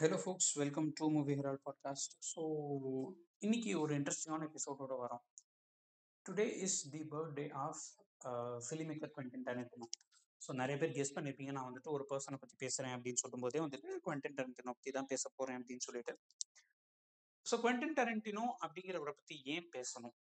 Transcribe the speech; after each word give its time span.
Hello 0.00 0.16
folks 0.22 0.58
welcome 0.58 0.92
to 0.92 1.10
movie 1.10 1.34
herald 1.34 1.58
podcast 1.64 2.12
so 2.28 2.42
இன்னைக்கு 3.38 3.80
ஒரு 3.80 3.92
இன்ட்ரெஸ்டிங்கான 3.96 4.46
எபிசோடோட 4.48 4.92
வரோம். 5.00 5.22
Today 6.26 6.46
is 6.56 6.90
the 6.90 6.98
birthday 6.98 7.50
of 7.52 7.80
film 8.66 8.88
maker 8.90 9.12
Quentin 9.16 9.46
Tarantino 9.48 9.88
so 10.42 10.52
நிறைய 10.52 10.78
பேர் 10.78 10.90
கெஸ் 10.90 11.12
பண்ணியிருப்பீங்க 11.16 11.52
நான் 11.52 11.68
வந்துட்டு 11.70 11.90
ஒரு 11.90 12.06
பர்சனை 12.10 12.34
பற்றி 12.34 12.56
பேசுகிறேன் 12.58 12.94
அப்படின்னு 12.96 13.22
சொல்லும்போதே 13.22 13.58
வந்துட்டு 13.58 13.98
குவென்டின் 14.04 14.36
டெரண்டினோ 14.38 14.74
பற்றி 14.76 14.90
தான் 14.90 15.06
பேச 15.06 15.30
போகிறேன் 15.34 15.58
அப்படின்னு 15.60 15.86
சொல்லிட்டு. 15.88 16.14
ஸோ 17.46 17.56
குவென்டின் 17.64 17.98
டெரண்டினோ 17.98 18.46
அப்படிங்கிறவரை 18.66 19.14
பற்றி 19.20 19.42
ஏன் 19.44 19.68
பேசணும்? 19.76 20.16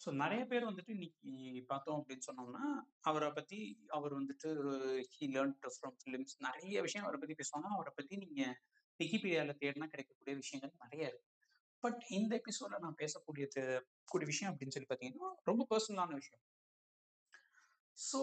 ஸோ 0.00 0.12
நிறைய 0.12 0.44
பேர் 0.44 0.68
வந்துட்டு 0.70 0.88
இன்னைக்கு 0.88 1.64
பார்த்தோம் 1.66 2.00
அப்படின்னு 2.00 2.26
சொன்னோம்னா 2.26 2.64
அவரை 3.00 3.30
பற்றி 3.32 3.60
அவர் 3.88 4.12
வந்துட்டு 4.20 4.48
ஹி 5.14 5.26
லேர்ன் 5.36 5.54
ஃப்ரம் 5.76 5.96
ஃபிலிம்ஸ் 6.00 6.36
நிறைய 6.38 6.80
விஷயம் 6.80 7.06
அவரை 7.06 7.20
பற்றி 7.20 7.36
பேசுவாங்க. 7.42 7.68
அவரை 7.76 7.92
பற்றி 7.96 8.16
நீங்கள் 8.16 8.56
விக்கிபீடியாவில் 9.00 9.58
தேடினா 9.62 9.86
கிடைக்கக்கூடிய 9.92 10.34
விஷயங்கள் 10.42 10.72
நிறைய 10.84 11.02
இருக்கு. 11.10 11.26
பட் 11.84 12.00
இந்த 12.18 12.32
எபிசோட 12.40 12.78
நான் 12.84 13.00
பேசக்கூடியது 13.02 13.62
கூடிய 14.10 14.26
விஷயம் 14.32 14.50
அப்படின்னு 14.52 14.74
சொல்லி 14.76 14.88
பார்த்தீங்கன்னா 14.90 15.28
ரொம்ப 15.50 15.66
பர்சனலான 15.72 16.14
விஷயம். 16.20 16.42
ஸோ 17.98 18.18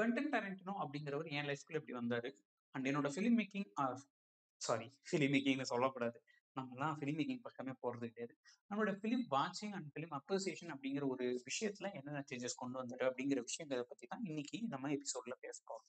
வெண்டன் 0.00 0.30
டேரண்டினோ 0.34 0.74
அப்படிங்கிறவர் 0.84 1.28
என் 1.36 1.48
லைஃப்குள்ள 1.50 1.80
எப்படி 1.80 1.96
வந்தாரு. 2.00 2.30
அண்ட் 2.74 2.88
என்னோட 2.90 3.08
film 3.14 3.38
making 3.40 3.68
or 3.84 3.98
sorry 4.60 4.88
film 5.08 5.32
மேக்கிங்னு 5.34 5.70
சொல்லக்கூடாது. 5.72 6.18
நம்மலாம் 6.56 6.96
ஃபிலிம் 6.98 7.18
மேக்கிங் 7.18 7.42
பக்கமே 7.46 7.72
போகிறது 7.82 8.06
கிடையாது. 8.12 8.34
நம்மளோட 8.70 8.92
ஃபிலிம் 9.00 9.24
வாட்சிங் 9.34 9.74
அண்ட் 9.78 9.90
ஃபிலிம் 9.92 10.14
அப்ரிசியேஷன் 10.18 10.72
அப்படிங்கிற 10.74 11.04
ஒரு 11.14 11.26
விஷயத்துல 11.48 11.86
என்னென்ன 11.98 12.22
சேஞ்சஸ் 12.30 12.60
கொண்டு 12.62 12.76
வந்தாரு 12.80 13.04
அப்படிங்கிற 13.10 13.40
விஷயங்களை 13.48 13.84
பற்றி 13.92 14.06
தான் 14.12 14.24
இன்னைக்கு 14.30 14.58
நம்ம 14.74 14.90
எபிசோட்ல 14.96 15.36
பேச 15.46 15.58
போகிறோம் 15.70 15.88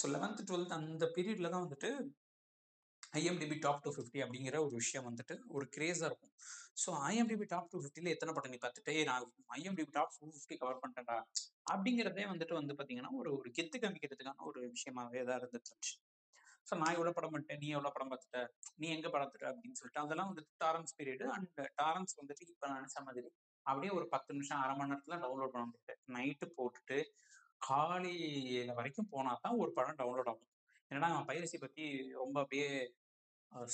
ஸோ 0.00 0.06
லெவன்த் 0.14 0.42
டுவெல்த் 0.48 0.76
அந்த 0.78 1.06
பீரியடில் 1.16 1.52
தான் 1.52 1.64
வந்துட்டு 1.64 1.90
ஐஎம்டிபி 3.18 3.56
டாப் 3.60 3.80
டூ 3.84 3.90
ஃபிஃப்டி 3.94 4.18
அப்படிங்கிற 4.24 4.56
ஒரு 4.64 4.74
விஷயம் 4.80 5.06
வந்துட்டு 5.06 5.34
ஒரு 5.48 5.64
கிரேஸாக 5.74 6.08
இருக்கும். 6.10 6.32
ஸோ 6.82 6.90
ஐஎம்டிபி 7.08 7.46
டாப் 7.52 7.70
டூ 7.72 7.78
ஃபிஃப்டியில் 7.82 8.12
எத்தனை 8.12 8.32
படம் 8.34 8.52
நீ 8.52 8.58
பார்த்துட்டு 8.58 8.92
நான் 9.08 9.24
IMDb 9.56 9.92
top 9.96 10.12
two 10.16 10.28
fifty 10.34 10.56
cover 10.60 10.80
பண்ணிட்டேன்டா 10.82 11.16
அப்படிங்கிறதே 11.72 12.24
வந்துட்டு 12.32 12.54
வந்து 12.58 12.74
பார்த்தீங்கன்னா 12.74 13.12
ஒரு 13.20 13.30
ஒரு 13.38 13.50
கெத்து 13.58 13.78
காமிக்கிறதுக்கான 13.82 14.46
ஒரு 14.50 14.60
விஷயமாவே 14.76 15.22
தான் 15.28 15.38
இருந்துட்டு 15.40 15.70
இருந்துச்சு 15.70 15.96
ஸோ 16.66 16.76
நான் 16.80 16.94
எவ்வளோ 16.96 17.12
படம் 17.16 17.32
பண்ணிட்டேன் 17.34 17.60
நீ 17.62 17.68
எவ்வளோ 17.70 17.90
படம் 17.90 18.10
பார்த்துட்ட 18.12 18.40
நீ 18.80 18.88
எங்கே 18.96 19.10
பார்த்துட்ட 19.14 19.46
அப்படின்னு 19.50 19.78
சொல்லிட்டு 19.80 20.02
அதெல்லாம் 20.02 20.30
வந்துட்டு 20.30 20.52
டாரன்ஸ் 20.64 20.94
பீரியடு 20.98 21.26
அண்ட் 21.36 21.50
டாரன்ஸ் 21.80 22.14
வந்துட்டு 22.20 22.44
இப்போ 22.48 22.68
நினச்ச 22.74 22.98
மாதிரி 23.06 23.28
அப்படியே 23.66 23.92
ஒரு 23.98 24.06
பத்து 24.14 24.30
நிமிஷம் 24.34 24.60
அரை 24.64 24.74
மணி 24.76 24.92
நேரத்தில் 24.92 25.22
டவுன்லோட் 25.24 25.54
பண்ண 25.54 25.66
முடியாது 25.66 26.00
நைட்டு 26.16 26.46
போட்டுட்டு 26.58 26.98
காலையில் 27.68 28.76
வரைக்கும் 28.78 29.10
போனால் 29.12 29.42
தான் 29.44 29.60
ஒரு 29.62 29.70
படம் 29.78 29.98
டவுன்லோட் 30.00 30.30
ஆகும். 30.32 30.48
என்னன்னா 30.90 31.10
அவன் 31.14 31.28
பைரசி 31.30 31.58
பற்றி 31.64 31.84
ரொம்ப 32.20 32.36
அப்படியே 32.42 32.68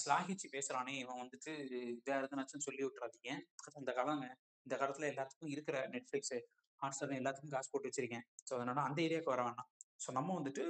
ஸ்லாகிச்சு 0.00 0.46
பேசுறானே 0.56 0.92
இவன் 1.02 1.20
வந்துட்டு 1.22 1.52
இதாக 1.94 2.20
இருந்துச்சுன்னு 2.20 2.66
சொல்லி 2.68 2.82
விட்டுறாதீங்க. 2.84 3.32
அந்த 3.80 3.92
காலங்க 3.98 4.26
இந்த 4.66 4.74
காலத்துல 4.80 5.08
எல்லாத்துக்கும் 5.12 5.52
இருக்கிற 5.54 5.76
நெட்ஃபிளிக்ஸ் 5.94 6.36
ஹாட்ஸ்டார் 6.80 7.18
எல்லாத்துக்கும் 7.20 7.54
காசு 7.54 7.70
போட்டு 7.72 7.88
வச்சிருக்கேன். 7.90 8.24
ஸோ 8.48 8.52
அதனால 8.56 8.80
அந்த 8.88 8.98
ஏரியாவுக்கு 9.06 9.34
வர 9.34 9.42
வேணாம். 9.48 9.68
ஸோ 10.04 10.08
நம்ம 10.18 10.34
வந்துட்டு 10.40 10.64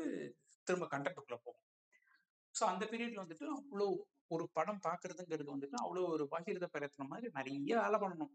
திரும்ப 0.66 0.86
கண்டென்ட்டுக்குள்ள 0.92 1.38
போவோம் 1.44 1.62
ஸோ 2.58 2.64
அந்த 2.64 2.84
பீரியட்ல 2.90 3.22
வந்துட்டு 3.24 3.46
அவ்வளோ 3.56 3.86
ஒரு 4.34 4.44
படம் 4.52 4.80
பார்க்கறதுங்கிறது 4.86 5.50
வந்துட்டு 5.54 5.76
அவ்வளோ 5.82 6.04
ஒரு 6.14 6.24
பகிர்ந்த 6.34 6.66
பிரயத்தன 6.72 7.06
மாதிரி 7.08 7.26
நிறைய 7.38 7.72
வேலை 7.82 7.98
பண்ணணும். 8.02 8.32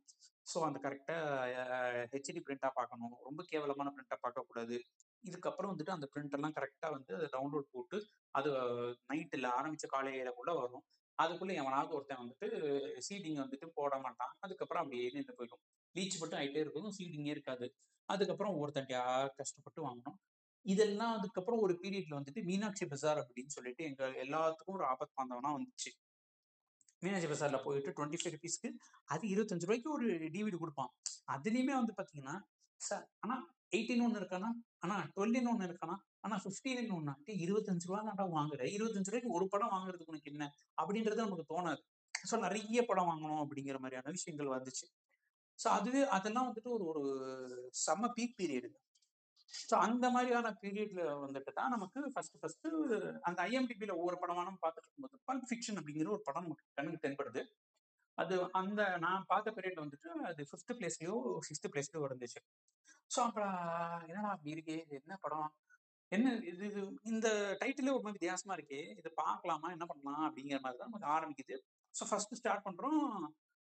ஸோ 0.48 0.60
அந்த 0.68 0.80
கரெக்டாக 0.86 1.22
ஹெச்டி 2.14 2.42
பிரிண்டாக 2.46 2.72
பார்க்கணும் 2.76 3.16
ரொம்ப 3.28 3.42
கேவலமான 3.52 3.92
பிரிண்டாக 3.96 4.20
பார்க்கக்கூடாது 4.26 4.78
இதுக்கப்புறம் 5.24 5.72
வந்துட்டு 5.72 5.96
அந்த 5.96 6.08
பிரிண்ட் 6.14 6.36
எல்லாம் 6.38 6.56
கரெக்டாக 6.58 6.92
வந்து 6.92 7.12
அதை 7.18 7.28
டவுன்லோட் 7.36 7.68
போட்டு 7.72 7.98
அது 8.32 8.52
நைட்டில் 9.12 9.48
ஆரம்பிச்ச 9.58 9.88
கூட 10.40 10.52
வரும். 10.54 10.86
அதுக்குள்ளே 11.20 11.56
எவனாவது 11.56 11.94
ஒருத்தன் 11.96 12.22
வந்துட்டு 12.24 12.48
சீடிங் 13.08 13.42
வந்துட்டு 13.44 13.68
போட 13.74 13.94
மாட்டான். 14.00 14.34
அதுக்கப்புறம் 14.40 14.84
அப்படியே 14.84 15.10
நின்று 15.14 15.34
போயிடும். 15.38 15.62
லீச் 15.96 16.20
மட்டும் 16.22 16.40
ஆகிட்டே 16.40 16.62
இருக்கும். 16.66 16.92
சீடிங்கே 16.98 17.34
இருக்காது. 17.36 17.68
அதுக்கப்புறம் 18.10 18.54
ஒவ்வொருத்தண்டியா 18.54 19.04
கஷ்டப்பட்டு 19.40 19.82
வாங்கணும். 19.88 20.18
இதெல்லாம் 20.66 21.14
அதுக்கப்புறம் 21.18 21.60
ஒரு 21.60 21.80
பீரியட்ல 21.82 22.18
வந்துட்டு 22.20 22.44
மீனாட்சி 22.44 22.86
பஜார் 22.86 23.18
அப்படின்னு 23.18 23.48
சொல்லிட்டு 23.48 23.84
எங்க 23.84 24.06
எல்லாத்துக்கும் 24.08 24.74
ஒரு 24.74 24.86
ஆபத் 24.86 25.16
பாந்தவனா 25.16 25.52
வந்துச்சு. 25.58 25.92
மீனாட்சி 27.02 27.28
பஜார்ல 27.28 27.64
போயிட்டு 27.64 27.92
டுவெண்ட்டி 27.98 28.20
ஃபைவ் 28.22 28.34
ருபீஸ்க்கு 28.34 28.70
அது 29.06 29.28
இருபத்தஞ்சு 29.28 29.66
ரூபாய்க்கு 29.66 29.92
ஒரு 29.92 30.08
டிவிடி 30.30 30.58
கொடுப்பான். 30.58 30.92
அதுலயுமே 31.28 31.74
வந்து 31.74 31.94
பாத்தீங்கன்னா 31.98 32.36
சார் 32.78 33.10
ஆனா 33.20 33.36
எயிட்டின் 33.72 34.02
ஒன்று 34.02 34.20
இருக்கானா? 34.22 34.50
ஆனா 34.80 35.10
டுவெல்லின் 35.16 35.48
ஒன்று 35.48 35.68
இருக்கானா? 35.68 35.96
ஆனா 36.22 36.42
ஃபிஃப்டீன் 36.44 36.92
ஒன்று 36.92 37.34
இருபத்தஞ்சு 37.36 37.88
ரூபா 37.88 38.02
தான்டா 38.02 38.26
வாங்குற. 38.32 38.62
இருபத்தஞ்சு 38.72 39.10
ரூபாய்க்கு 39.10 39.32
ஒரு 39.32 39.48
படம் 39.48 39.70
வாங்குறதுக்கு 39.70 40.06
உனக்கு 40.06 40.32
என்ன? 40.32 40.54
அப்படின்றது 40.82 41.16
நமக்கு 41.16 41.46
தோணாது. 41.54 41.82
ஸோ 42.32 42.40
நிறைய 42.40 42.86
படம் 42.86 43.10
வாங்கணும் 43.10 43.42
அப்படிங்கிற 43.44 43.80
மாதிரியான 43.80 44.12
விஷயங்கள் 44.12 44.48
வந்துச்சு. 44.48 44.86
ஸோ 45.60 45.68
அதுவே 45.68 46.02
அதெல்லாம் 46.08 46.48
வந்துட்டு 46.50 46.72
ஒரு 46.72 46.86
ஒரு 46.86 47.02
செம்ம 47.88 48.10
பீக் 48.16 48.38
பீரியடு 48.38 48.70
ஸோ 49.52 49.76
அந்த 49.86 50.06
மாதிரியான 50.10 50.52
பீரியட்ல 50.62 51.02
வந்துட்டு 51.24 51.52
தான் 51.54 51.74
நமக்கு 51.76 52.02
ஃபர்ஸ்ட் 52.14 52.38
ஃபர்ஸ்ட் 52.42 52.68
அந்த 53.28 53.40
ஐஎம்டிபியில 53.50 53.96
ஒவ்வொரு 54.00 54.18
படமான 54.22 54.54
பார்த்துட்டு 54.64 54.88
இருக்கும்போது 54.88 55.18
பல்ப் 55.30 55.48
ஃபிக்ஷன் 55.50 55.80
அப்படிங்கிற 55.82 56.10
ஒரு 56.10 56.24
படம் 56.28 56.46
நமக்கு 56.48 56.66
கண்ணுக்கு 56.78 57.04
தென்படுது. 57.06 57.42
அது 58.18 58.36
அந்த 58.52 58.82
நான் 59.06 59.28
பார்த்த 59.28 59.54
பீரியட்ல 59.58 59.84
வந்துட்டு 59.86 60.10
அது 60.30 60.42
ஃபிஃப்த் 60.50 60.74
பிளேஸ்லயோ 60.80 61.16
சிக்ஸ்த் 61.48 61.72
பிளேஸ்லயோ 61.74 62.04
இருந்துச்சு. 62.10 62.42
ஸோ 63.12 63.20
அப்புறம் 63.28 63.56
என்னடா 64.10 64.30
அப்படி 64.36 64.54
இருக்கே? 64.56 64.78
இது 64.86 64.96
என்ன 65.02 65.16
படம்? 65.26 65.50
என்ன 66.12 66.34
இது 66.52 66.64
இது 66.72 66.82
இந்த 67.12 67.28
டைட்டிலே 67.62 67.94
ஒரு 67.96 68.04
மாதிரி 68.06 68.18
வித்தியாசமா 68.20 68.54
இருக்கே. 68.58 68.82
இது 69.00 69.10
பார்க்கலாமா? 69.22 69.68
என்ன 69.76 69.86
பண்ணலாம்? 69.86 70.24
அப்படிங்கிற 70.28 70.60
மாதிரி 70.62 70.80
தான் 70.82 70.92
நமக்கு 70.92 71.10
ஆரம்பிக்குது. 71.16 71.58
ஸோ 71.96 72.06
ஃபர்ஸ்ட் 72.10 72.36
ஸ்டார்ட் 72.36 72.66
பண்றோம். 72.68 73.06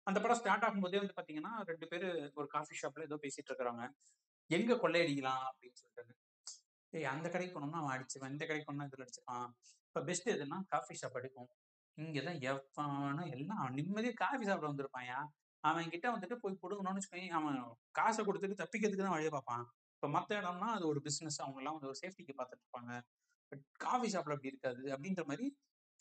அந்த 0.07 0.19
படம் 0.21 0.41
ஸ்டார்ட் 0.41 0.65
ஆகும்போதே 0.67 1.01
வந்து 1.03 1.17
பாத்தீங்கன்னா 1.19 1.53
ரெண்டு 1.71 1.87
பேர் 1.93 2.07
ஒரு 2.41 2.47
காஃபி 2.47 2.77
ஷாப்ல 2.83 3.07
ஏதோ 3.09 3.19
பேசிட்டு 3.25 3.51
இருக்கிறாங்க. 3.53 3.83
எங்க 4.51 4.73
கொள்ளையடிக்கலாம் 4.75 5.45
அப்படின்னு 5.49 5.79
சொல்லிட்டு 5.83 6.15
ஏய் 6.93 7.11
அந்த 7.13 7.27
கடைக்கு 7.29 7.55
போனோம்னா 7.55 7.81
அவன் 7.83 7.95
அடிச்சுவான் 7.97 8.33
இந்த 8.35 8.45
கடைக்கு 8.47 8.69
போனா 8.69 8.89
இதுல 8.89 9.05
அடிச்சுப்பான் 9.07 9.47
இப்ப 9.89 10.03
பெஸ்ட் 10.09 10.29
எதுன்னா 10.29 10.59
காஃபி 10.69 10.95
ஷாப் 11.01 11.19
அடிக்கும் 11.19 11.51
இங்கதான் 11.99 12.39
எவனும் 12.49 13.31
எல்லாம் 13.37 13.61
அவன் 13.63 13.79
நிம்மதியா 13.81 14.13
காஃபி 14.15 14.45
சாப்பிட 14.49 14.67
வந்திருப்பாயா 14.71 15.19
அவன் 15.65 15.91
கிட்ட 15.91 16.07
வந்துட்டு 16.13 16.37
போய் 16.43 16.63
கொடுக்கணும்னு 16.63 16.99
வச்சுக்கோங்க 16.99 17.35
அவன் 17.41 17.59
காசை 17.93 18.21
கொடுத்துட்டு 18.25 18.61
தப்பிக்கிறதுக்கு 18.63 19.05
தான் 19.07 19.17
வழியை 19.17 19.33
பார்ப்பான். 19.35 19.65
இப்ப 19.97 20.09
மத்த 20.17 20.31
இடம்னா 20.41 20.69
அது 20.77 20.85
ஒரு 20.93 21.01
பிசினஸ் 21.01 21.39
அவங்க 21.43 21.59
எல்லாம் 21.61 21.77
வந்து 21.77 21.91
ஒரு 21.91 21.99
சேஃப்டிக்கு 22.03 22.35
பார்த்துட்டு 22.39 22.65
இருப்பாங்க. 22.65 22.93
பட் 23.53 23.63
காஃபி 23.85 24.09
ஷாப்ல 24.15 24.35
அப்படி 24.37 24.53
இருக்காது 24.53 24.83
அப்படின்ற 24.95 25.25
மாதிரி 25.31 25.47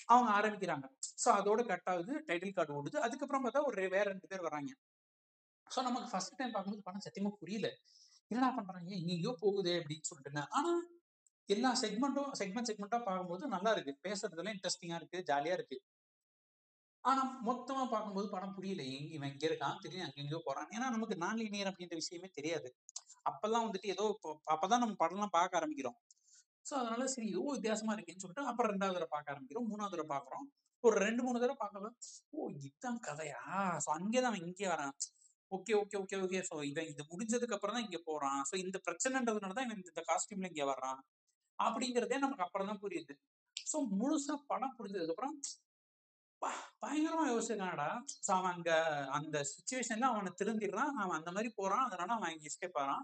அவங்க 0.09 0.29
ஆரம்பிக்கிறாங்க. 0.37 0.85
ஸோ 1.23 1.29
அதோட 1.39 1.61
கட் 1.71 1.89
ஆகுது 1.93 2.13
டைட்டில் 2.29 2.55
கார்டு 2.57 2.77
ஓடுது. 2.79 2.97
அதுக்கப்புறம் 3.07 3.43
பார்த்தா 3.45 3.63
ஒரு 3.69 3.89
வேற 3.95 4.05
ரெண்டு 4.13 4.29
பேர் 4.31 4.47
வராங்க 4.49 4.71
ஸோ 5.67 5.81
நமக்கு 5.87 6.07
ஃபர்ஸ்ட் 6.11 6.37
டைம் 6.39 6.53
பார்க்கும்போது 6.53 6.85
படம் 6.87 7.05
சத்தியமா 7.07 7.31
புரியல. 7.41 7.67
என்னடா 8.31 8.49
பண்றாங்க? 8.55 8.91
எங்கேயோ 8.95 9.37
போகுதே 9.41 9.73
அப்படின்னு 9.79 10.09
சொல்லிட்டு 10.09 10.43
ஆனா 10.49 10.71
எல்லா 11.45 11.69
செக்மெண்ட்டும் 11.81 12.31
செக்மெண்ட் 12.39 12.69
செக்மெண்டா 12.69 12.99
பார்க்கும்போது 13.03 13.47
நல்லா 13.47 13.71
இருக்கு. 13.71 13.93
பேசுறதுல 14.03 14.53
இன்ட்ரெஸ்டிங்கா 14.55 14.95
இருக்கு 14.95 15.19
ஜாலியா 15.27 15.53
இருக்கு. 15.53 15.77
ஆனா 17.01 17.21
மொத்தமா 17.45 17.83
பார்க்கும்போது 17.89 18.29
படம் 18.29 18.53
புரியல. 18.53 18.83
இவன் 19.15 19.31
இங்க 19.31 19.45
இருக்கான் 19.47 19.81
தெரியும் 19.81 20.05
அங்க 20.05 20.19
எங்கேயோ 20.21 20.41
போறான். 20.45 20.69
ஏன்னா 20.71 20.87
நமக்கு 20.89 21.15
நான் 21.15 21.37
லீனியர் 21.37 21.69
அப்படின்ற 21.71 21.95
விஷயமே 21.95 22.29
தெரியாது. 22.33 22.69
அப்பெல்லாம் 23.29 23.65
வந்துட்டு 23.65 23.87
ஏதோ 23.87 24.19
அப்பதான் 24.51 24.83
நம்ம 24.83 24.95
படம்லாம் 24.99 25.35
பார்க்க 25.37 25.59
ஆரம்பிக்கிறோம். 25.59 25.97
ஸோ 26.65 26.73
அதனால 26.73 27.07
சரி 27.07 27.35
ஓ 27.35 27.43
வித்தியாசமா 27.51 27.93
இருக்கேன்னு 27.93 28.23
சொல்லிட்டு 28.23 28.49
அப்புறம் 28.49 28.71
ரெண்டாவது 28.71 28.93
தடவை 28.93 29.09
பார்க்க 29.09 29.33
ஆரம்பிக்கிறோம். 29.33 29.67
மூணாவது 29.71 29.93
தடவை 29.95 30.09
பார்க்குறோம். 30.15 30.45
ஒரு 30.79 30.95
ரெண்டு 30.99 31.23
மூணு 31.23 31.39
தடவை 31.39 31.57
பார்க்கலாம் 31.59 31.97
ஓ 32.29 32.49
இதுதான் 32.49 32.99
கதையா? 33.07 33.41
ஸோ 33.85 33.89
அங்கேதான் 33.89 34.31
அவன் 34.31 34.45
இங்கே 34.45 34.67
வரான். 34.67 34.95
Okay 35.51 35.73
okay 35.75 35.97
okay 35.97 36.17
okay. 36.25 36.39
So 36.49 36.55
இவன் 36.69 36.89
இது 36.91 37.03
முடிஞ்சதுக்கு 37.11 37.55
அப்புறம் 37.57 37.75
தான் 37.77 37.87
இங்க 37.87 37.99
போறான். 38.09 38.41
ஸோ 38.49 38.55
இந்த 38.57 38.77
பிரச்சனைன்றதுனால 38.87 39.55
தான் 39.57 39.67
இவன் 39.67 39.81
இந்த 39.83 40.03
காஸ்டியூம்ல 40.09 40.49
இங்க 40.51 40.65
வர்றான். 40.71 40.99
அப்படிங்கிறதே 41.59 42.17
நமக்கு 42.17 42.45
அப்புறம் 42.45 42.69
தான் 42.71 42.81
புரியுது. 42.83 43.13
ஸோ 43.57 43.77
முழுசா 43.99 44.35
படம் 44.51 44.77
புரிஞ்சதுக்கு 44.77 45.13
அப்புறம் 45.15 45.35
பயங்கரமா 46.83 47.25
யோசிச்சிருக்கானடா 47.31 47.89
ஸோ 48.25 48.29
அவன் 48.37 48.53
அங்க 48.55 48.71
அந்த 49.17 49.37
சுச்சுவேஷன்ல 49.51 50.07
அவனை 50.13 50.31
திருந்திடுறான். 50.39 50.93
அவன் 51.03 51.17
அந்த 51.19 51.31
மாதிரி 51.31 51.49
போறான். 51.59 51.85
அதனால 51.87 52.09
அவன் 52.17 52.33
இங்க 52.35 52.47
எஸ்கேப் 52.51 52.79
ஆறான். 52.83 53.03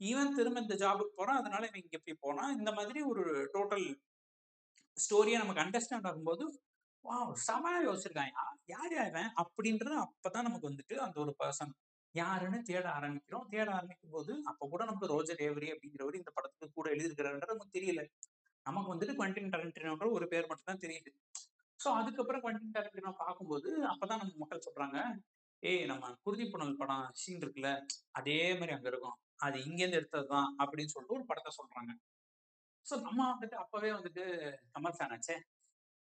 ஈவன் 0.00 0.36
திரும்ப 0.38 0.64
இந்த 0.64 0.76
ஜாபுக்கு 0.82 1.14
போறான். 1.20 1.40
அதனால 1.40 1.62
இவன் 1.68 1.82
இங்க 1.82 1.96
எப்படி 2.00 2.16
போனான். 2.24 2.52
இந்த 2.58 2.70
மாதிரி 2.72 3.00
ஒரு 3.12 3.24
டோட்டல் 3.54 3.86
ஸ்டோரியை 4.96 5.38
நமக்கு 5.42 5.64
அண்டர்ஸ்டாண்ட் 5.64 6.08
ஆகும்போது 6.10 6.44
வா 7.04 7.14
செமையா 7.46 7.78
யோசிச்சிருக்காங்க 7.86 8.42
யார் 8.72 8.92
யார் 8.96 9.16
அப்படின்றது 9.42 9.96
அப்பதான் 10.04 10.46
நமக்கு 10.48 10.68
வந்துட்டு 10.70 10.96
அந்த 11.06 11.16
ஒரு 11.20 11.32
பர்சன் 11.40 11.72
யாருன்னு 12.14 12.58
தேட 12.62 12.86
ஆரம்பிக்கிறோம். 12.98 13.46
தேட 13.48 13.68
ஆரம்பிக்கும் 13.72 14.10
போது 14.10 14.32
அப்ப 14.44 14.68
கூட 14.68 14.82
நமக்கு 14.84 15.12
ரோஜர் 15.14 15.42
ஏவரி 15.46 15.68
அப்படிங்கிறவர் 15.74 16.20
இந்த 16.20 16.30
படத்துக்கு 16.34 16.76
கூட 16.78 16.88
எழுதியிருக்கிறாருன்றது 16.90 17.54
நமக்கு 17.54 17.76
தெரியல. 17.78 18.02
நமக்கு 18.66 18.92
வந்துட்டு 18.92 19.16
குவெண்டின் 19.18 19.52
டரண்டினோன்ற 19.54 20.08
ஒரு 20.10 20.26
பேர் 20.28 20.48
மட்டும் 20.50 20.70
தான் 20.70 20.82
தெரியுது. 20.84 21.10
ஸோ 21.80 21.88
அதுக்கப்புறம் 22.00 22.42
குவெண்டின் 22.42 22.74
டரண்டினோ 22.76 23.12
பார்க்கும்போது 23.22 23.70
அப்பதான் 23.92 24.20
நம்ம 24.22 24.36
மக்கள் 24.38 24.66
சொல்றாங்க 24.66 24.98
ஏய் 25.62 25.84
நம்ம 25.86 26.04
குருதி 26.24 26.44
புனல் 26.50 26.78
படம் 26.78 27.08
சீன் 27.12 27.42
இருக்குல்ல 27.42 27.70
அதே 28.10 28.38
மாதிரி 28.54 28.72
அங்க 28.76 28.88
இருக்கும். 28.88 29.16
அது 29.36 29.56
இங்கேருந்து 29.64 29.98
எடுத்ததுதான் 30.00 30.48
அப்படின்னு 30.62 30.92
சொல்லிட்டு 30.94 31.16
ஒரு 31.18 31.26
படத்தை 31.26 31.50
சொல்றாங்க. 31.58 31.92
ஸோ 32.86 32.94
நம்ம 33.00 33.20
வந்துட்டு 33.32 33.56
அப்பவே 33.56 33.90
வந்துட்டு 33.92 34.24
கமல் 34.72 34.96
ஃபேன் 34.98 35.12
ஆச்சே. 35.16 35.36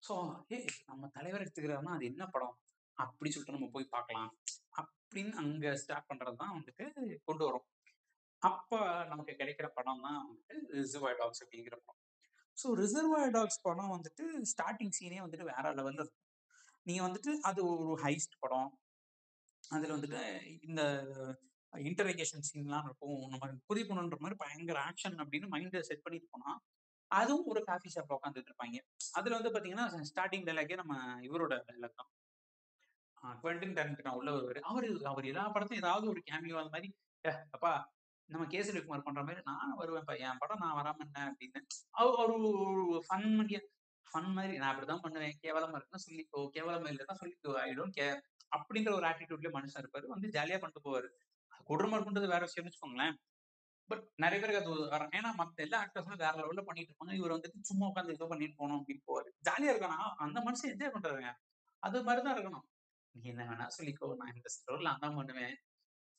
ஸோ 0.04 0.16
ஏ 0.52 0.58
நம்ம 0.86 1.08
தலைவர் 1.08 1.44
எடுத்துக்கிறாருன்னா 1.44 1.94
அது 1.98 2.06
என்ன 2.06 2.26
படம்? 2.28 2.56
அப்படி 3.04 3.30
சொல்லிட்டு 3.32 3.58
நம்ம 3.58 3.70
போய் 3.76 3.94
பார்க்கலாம். 3.96 4.32
அப்படின்னு 4.82 5.34
அங்க 5.42 5.74
ஸ்டார்ட் 5.84 6.10
பண்றது 6.10 6.40
தான் 6.44 6.56
வந்துட்டு 6.58 6.86
கொண்டு 7.28 7.44
வரும். 7.48 7.66
அப்ப 8.42 8.80
நமக்கு 9.12 9.34
கிடைக்கிற 9.40 9.68
படம் 9.78 10.04
தான் 10.08 10.20
வந்துட்டு 10.28 10.56
ரிசர்வாய் 10.80 11.18
டாக்ஸ் 11.22 11.44
அப்படிங்கிற 11.44 11.76
படம். 11.86 12.02
ஸோ 12.58 12.68
ரிசர்வாய் 12.82 13.34
டாக்ஸ் 13.38 13.64
படம் 13.68 13.94
வந்துட்டு 13.96 14.24
ஸ்டார்டிங் 14.52 14.96
சீனே 14.98 15.20
வந்துட்டு 15.26 15.50
வேற 15.52 15.66
லெவல்ல 15.80 16.02
இருக்கும். 16.04 16.24
நீங்க 16.88 17.02
வந்துட்டு 17.08 17.32
அது 17.50 17.62
ஒரு 17.72 18.00
ஹைஸ்ட் 18.06 18.36
படம். 18.44 18.70
அதுல 19.64 19.94
வந்துட்டு 19.96 20.22
இந்த 20.68 20.82
இன்டர்கேஷன் 21.74 22.46
சீன்லாம் 22.50 22.86
இருக்கும். 22.90 23.22
நம்ம 23.32 23.50
புரிய 23.70 23.86
பண்ணுன்ற 23.90 24.18
மாதிரி 24.24 24.38
பயங்கர 24.44 24.78
ஆக்ஷன் 24.90 25.18
அப்படின்னு 25.24 25.48
மைண்ட 25.54 25.82
செட் 25.90 26.06
பண்ணிட்டு 26.06 26.30
போனா 26.34 26.52
அதுவும் 27.12 27.50
ஒரு 27.52 27.62
காஃபி 27.70 27.90
ஷாப்ல 27.96 28.16
உட்காந்துட்டு 28.18 28.50
இருப்பாங்க. 28.52 28.80
அதுல 29.18 29.36
வந்து 29.40 29.52
பாத்தீங்கன்னா 29.56 29.88
ஸ்டார்டிங் 30.12 30.48
டைலாக்கே 30.48 30.80
நம்ம 30.82 30.96
இவரோட 31.28 31.56
டைலாக் 31.68 32.00
தான். 32.02 32.10
குவெண்டின் 33.34 33.76
டேரண்டினோ 33.78 34.10
உள்ள 34.10 34.32
வருவாரு 34.32 34.60
அவரு 34.60 35.06
அவர் 35.06 35.26
எல்லா 35.26 35.52
படத்தையும் 35.52 35.76
ஏதாவது 35.76 36.10
ஒரு 36.10 36.20
கேமியோ 36.32 36.58
அந்த 36.58 36.70
மாதிரி 36.70 36.96
அப்பா 37.52 37.96
நம்ம 38.26 38.48
கேசரி 38.48 38.82
குமார் 38.82 39.04
பண்ற 39.04 39.22
மாதிரி 39.22 39.42
நான் 39.44 39.76
வருவேன்ப்பா 39.80 40.20
என் 40.20 40.38
படம் 40.38 40.58
நான் 40.58 40.86
வராம 40.86 40.98
என்ன? 40.98 41.34
அப்படின்னு. 41.34 41.62
அவர் 41.90 42.30
ஒரு 42.30 43.04
ஃபன் 43.10 43.36
மாதிரி 43.36 43.60
ஃபன் 44.08 44.32
மாதிரி 44.32 44.58
நான் 44.58 44.76
அப்படிதான் 44.76 45.00
பண்ணுவேன் 45.02 45.40
கேவலமா 45.42 45.78
இருக்குன்னா 45.78 46.00
சொல்லிக்கோ 46.08 46.50
கேவலமா 46.54 46.88
இல்லைன்னா 46.88 47.16
சொல்லிக்கோ 47.22 47.54
ஐ 47.54 47.72
டோன்ட் 47.72 47.98
கேர் 48.00 48.20
அப்படிங்கிற 48.58 48.94
ஒரு 48.94 49.08
ஆட்டிடியூட்ல 49.08 49.50
மனுஷன் 49.54 49.80
இருப்பாரு. 49.80 50.06
வந்து 50.06 50.28
ஜாலியா 50.28 50.60
பண்ணிட்டு 50.60 50.84
போவாரு. 50.84 51.08
கொடூரமா 51.68 51.96
இருக்குன்றது 51.98 52.28
வேற 52.28 52.48
விஷயம்னு 52.48 52.72
வச்சுக்கோங்களேன். 52.72 53.14
பட் 53.86 54.08
நிறைய 54.16 54.46
பேருக்கு 54.46 54.72
அது 54.72 54.90
வரும் 54.90 55.10
ஏன்னா 55.10 55.42
மத்த 55.42 55.56
எல்லா 55.56 55.84
ஆக்டர்ஸும் 55.84 56.18
வேற 56.18 56.32
லெவல்ல 56.32 56.62
பண்ணிட்டு 56.62 56.94
இருப்பாங்க. 56.94 57.14
இவர் 57.14 57.32
வந்துட்டு 57.32 57.62
சும்மா 57.62 57.88
உட்காந்து 57.88 58.10
ஏதோ 58.10 58.26
பண்ணிட்டு 58.26 58.56
போகணும் 58.58 58.86
அப்படின்னு 58.86 59.10
போவாரு. 59.10 59.30
ஜாலியா 59.50 59.74
இருக்கணும் 59.74 60.14
அந்த 60.16 60.40
மனுஷன் 60.40 60.70
என்ஜாய் 60.70 60.96
பண்றாருங்க. 60.96 61.32
அது 61.84 62.04
மாதிரிதான் 62.04 62.38
இருக்கணும். 62.38 62.66
நீ 63.18 63.26
என்ன 63.34 63.44
வேணா 63.50 63.66
சொல்லிக்கோ 63.78 64.08
நான் 64.22 64.36
இந்த 64.36 64.50
ஸ்டோர்ல 64.56 64.92
அதான் 64.96 65.18
பண்ணுவேன். 65.20 65.56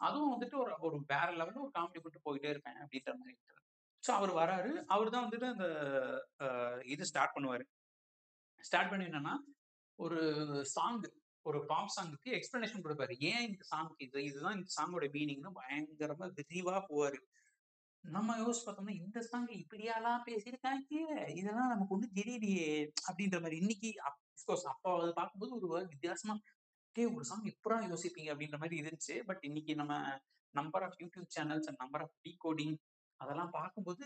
அதுவும் 0.01 0.33
வந்துட்டு 0.35 0.57
ஒரு 0.63 0.73
ஒரு 0.87 0.97
வேற 1.13 1.29
லெவல்ல 1.39 1.65
ஒரு 1.67 1.73
காமெடி 1.77 2.01
போட்டு 2.03 2.27
போயிட்டே 2.27 2.51
இருப்பேன் 2.55 2.81
அப்படின்ற 2.83 3.13
மாதிரி 3.21 3.37
ஸோ 4.03 4.11
அவர் 4.19 4.33
வராரு. 4.41 4.73
அவர் 4.95 5.13
தான் 5.15 5.25
வந்துட்டு 5.27 5.47
அந்த 5.55 5.67
இது 6.95 7.09
ஸ்டார்ட் 7.11 7.35
பண்ணுவாரு. 7.37 7.65
ஸ்டார்ட் 8.69 8.91
பண்ணி 8.91 9.07
என்னன்னா 9.09 9.35
ஒரு 9.99 10.21
சாங் 10.75 11.01
ஒரு 11.47 11.59
பாப் 11.71 11.95
சாங்குக்கு 11.97 12.31
எக்ஸ்பிளனேஷன் 12.39 12.85
கொடுப்பாரு. 12.85 13.15
ஏன் 13.31 13.45
இந்த 13.49 13.63
சாங்க்கு 13.73 14.07
இது 14.07 14.25
இதுதான் 14.29 14.57
இந்த 14.59 14.71
சாங்கோட 14.77 15.07
மீனிங்னு 15.17 15.51
பயங்கரமா 15.59 16.27
விரிவா 16.39 16.77
போவாரு. 16.91 17.19
நம்ம 18.05 18.37
யோசிச்சு 18.43 18.67
பார்த்தோம்னா 18.67 18.95
இந்த 19.03 19.19
சாங் 19.31 19.49
இப்படியாலாம் 19.63 20.25
பேசியிருக்காங்க. 20.29 20.93
இதெல்லாம் 21.41 21.73
நமக்கு 21.73 21.95
ஒன்றும் 21.97 22.17
தெரியலையே 22.21 22.69
அப்படின்ற 23.09 23.39
மாதிரி. 23.45 23.59
இன்னைக்கு 23.63 23.91
அப்கோர்ஸ் 24.09 24.67
அப்போ 24.73 24.91
அதை 24.99 25.13
பார்க்கும்போது 25.21 25.53
ஒரு 25.59 25.69
வித்தியாசமா 25.95 26.37
டே 26.99 27.05
ஒரு 27.11 27.25
சாங் 27.25 27.49
எப்படா 27.51 27.77
யோசிப்பீங்க 27.87 28.31
அப்படின்ற 28.33 28.59
மாதிரி 28.59 28.77
இருந்துச்சு. 28.81 29.15
பட் 29.27 29.43
இன்னைக்கு 29.43 29.73
நம்ம 29.77 29.95
number 30.55 30.85
of 30.85 30.97
YouTube 31.01 31.29
channels 31.35 31.69
and 31.71 31.81
number 31.81 32.05
of 32.05 32.17
decoding 32.45 32.77
அதெல்லாம் 33.21 33.53
பார்க்கும்போது 33.55 34.05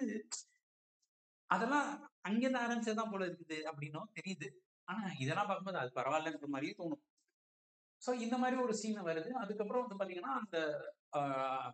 அதெல்லாம் 1.50 1.88
அங்கேருந்து 2.28 2.62
ஆரம்பிச்சதுதான் 2.64 3.12
போல 3.12 3.24
இருக்குது 3.28 3.58
அப்படின்னும் 3.70 4.12
தெரியுது. 4.18 4.48
ஆனா 4.88 5.02
இதெல்லாம் 5.18 5.48
பார்க்கும்போது 5.48 5.80
அது 5.80 5.90
பரவாயில்லன்ற 5.98 6.48
மாதிரியே 6.48 6.74
தோணும். 6.78 7.02
ஸோ 8.02 8.10
இந்த 8.22 8.36
மாதிரி 8.38 8.56
ஒரு 8.62 8.74
சீன் 8.74 9.06
வருது. 9.08 9.30
அதுக்கப்புறம் 9.42 9.84
வந்து 9.84 9.98
பாத்தீங்கன்னா 10.00 10.32
அந்த 10.40 10.58
ஆஹ், 11.12 11.68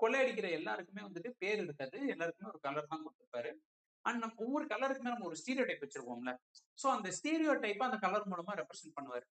கொள்ளையடிக்கிற 0.00 0.48
எல்லாருக்குமே 0.58 1.02
வந்துட்டு 1.02 1.30
பேர் 1.38 1.62
இருக்காது 1.62 1.98
எல்லாருக்குமே 2.12 2.50
ஒரு 2.52 2.60
கலர் 2.60 2.90
தான் 2.92 3.04
கொடுத்துருப்பாரு. 3.04 3.50
அண்ட் 4.04 4.20
நம்ம 4.22 4.42
ஒவ்வொரு 4.44 4.64
கலருக்குமே 4.70 5.12
நம்ம 5.12 5.26
ஒரு 5.26 5.38
ஸ்டீரியோ 5.40 5.64
டைப் 5.66 5.84
வச்சிருப்போம்ல. 5.84 6.32
ஸோ 6.78 6.88
அந்த 6.94 7.08
ஸ்டீரியோ 7.18 7.52
டைப்பை 7.62 7.86
அந்த 7.88 7.98
கலர் 7.98 8.30
மூலமா 8.30 8.54
ரெப்ரசென்ட் 8.60 8.96
பண்ணுவாரு. 8.98 9.26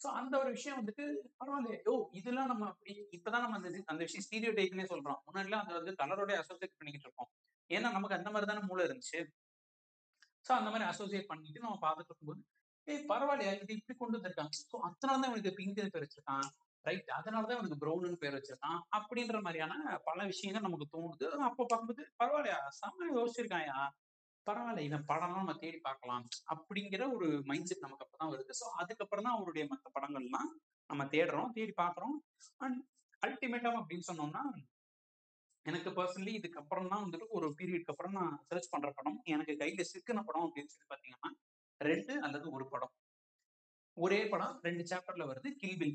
சோ 0.00 0.08
அந்த 0.20 0.34
ஒரு 0.42 0.50
விஷயம் 0.56 0.78
வந்துட்டு 0.80 1.04
பரவாயில்ல 1.40 1.76
ஓ 1.90 1.94
இதெல்லாம் 2.18 2.50
நம்ம 2.52 2.66
அப்படி 2.72 2.92
இப்பதான் 3.16 3.44
நம்ம 3.44 3.58
அந்த 3.60 3.70
அந்த 3.92 4.00
விஷயம் 4.06 4.24
ஸ்டீரியோ 4.26 4.52
டைப்னே 4.58 4.86
சொல்றோம். 4.92 5.20
முன்னாடிலாம் 5.26 5.62
அந்த 5.64 5.74
வந்து 5.78 5.92
கலரோட 6.00 6.32
அசோசியேட் 6.42 6.78
பண்ணிக்கிட்டு 6.78 7.08
இருக்கோம் 7.08 7.30
ஏன்னா 7.70 7.90
நமக்கு 7.96 8.18
அந்த 8.18 8.30
மாதிரி 8.30 8.48
தானே 8.50 8.62
மூளை 8.70 8.82
இருந்துச்சு. 8.88 9.20
சோ 10.46 10.52
அந்த 10.58 10.68
மாதிரி 10.72 10.86
அசோசியேட் 10.90 11.30
பண்ணிட்டு 11.30 11.64
நம்ம 11.66 11.78
பார்த்துட்டு 11.86 12.10
இருக்கும்போது 12.10 12.42
ஏய் 12.86 13.04
பரவாயில்லையா 13.10 13.52
இது 13.56 13.74
இப்படி 13.78 13.94
கொண்டு 14.00 14.16
வந்திருக்காங்க. 14.18 14.54
ஸோ 14.72 14.76
அதனால 14.88 15.16
தான் 15.20 15.30
இவனுக்கு 15.30 15.52
பிங்க்னு 15.58 15.92
பேர் 15.94 16.04
வச்சிருக்கான். 16.04 16.46
ரைட் 16.84 17.10
அதனால 17.18 17.46
தான் 17.48 17.56
இவனுக்கு 17.58 17.78
ப்ரௌனு 17.82 18.18
பேர் 18.22 18.36
வச்சிருக்கான். 18.38 18.80
அப்படின்ற 18.96 19.38
மாதிரியான 19.46 19.74
பல 20.08 20.18
விஷயங்கள் 20.32 20.66
நமக்கு 20.66 20.86
தோணுது. 20.94 21.28
அப்போ 21.48 21.62
பார்க்கும்போது 21.70 22.02
பரவாயில்லையா 22.22 22.58
செம்ம 22.80 23.08
யோசிச்சிருக்காயா 23.18 23.76
பரவாயில்ல 24.46 24.86
இவன் 24.88 25.06
படம்லாம் 25.08 25.42
நம்ம 25.42 25.54
தேடி 25.62 25.78
பார்க்கலாம் 25.78 26.24
அப்படிங்கிற 26.54 27.02
ஒரு 27.16 27.28
மைண்ட் 27.50 27.68
செட் 27.70 27.84
நமக்கு 27.86 28.06
அப்பதான் 28.06 28.32
வருது. 28.34 28.52
ஸோ 28.60 28.66
அதுக்கப்புறம் 28.82 29.26
தான் 29.26 29.36
அவருடைய 29.36 29.64
மற்ற 29.70 29.90
படங்கள்லாம் 29.96 30.50
நம்ம 30.90 31.04
தேடுறோம் 31.14 31.52
தேடி 31.52 31.74
பார்க்குறோம். 31.82 32.16
அண்ட் 32.64 32.78
அல்டிமேட்டா 33.22 33.72
அப்படின்னு 33.80 34.08
சொன்னோம்னா 34.10 34.44
எனக்கு 35.66 35.90
பர்சனலி 35.90 36.32
இதுக்கப்புறம் 36.38 36.90
தான் 36.92 37.04
வந்துட்டு 37.04 37.26
ஒரு 37.36 37.46
பீரியட்க்கு 37.58 37.92
அப்புறம் 37.92 38.16
நான் 38.18 38.34
சர்ச் 38.48 38.72
பண்ற 38.72 38.88
படம் 38.92 39.18
எனக்கு 39.34 39.52
கையில 39.62 39.84
சிக்கின 39.92 40.22
படம் 40.28 40.46
அப்படின்னு 40.46 40.72
சொல்லி 40.72 40.88
பாத்தீங்கன்னா 40.92 41.30
ரெண்டு 41.80 42.14
அல்லது 42.26 42.46
ஒரு 42.50 42.64
படம். 42.68 42.92
ஒரே 43.96 44.18
படம் 44.32 44.54
ரெண்டு 44.62 44.84
சாப்டர்ல 44.90 45.24
வருது 45.30 45.48
கில்பில் 45.62 45.94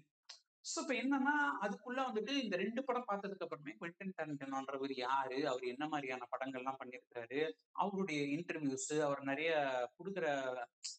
ஸோ 0.66 0.80
இப்போ 0.82 0.94
என்னன்னா 0.96 1.34
அதுக்குள்ள 1.62 2.00
வந்துட்டு 2.08 2.34
இந்த 2.44 2.56
ரெண்டு 2.58 2.82
படம் 2.84 3.08
பார்த்ததுக்கு 3.08 3.46
அப்புறமே 3.46 3.74
குவென்டன் 3.78 4.16
டாரண்டினோன்றவர் 4.18 4.94
யாரு? 4.98 5.38
அவர் 5.48 5.64
என்ன 5.64 5.84
மாதிரியான 5.88 6.28
படங்கள்லாம் 6.34 6.80
பண்ணியிருக்காரு? 6.82 7.40
அவருடைய 7.76 8.20
இன்டர்வியூஸ் 8.36 8.92
அவர் 9.02 9.22
நிறைய 9.24 9.52
கொடுக்குற 9.98 10.26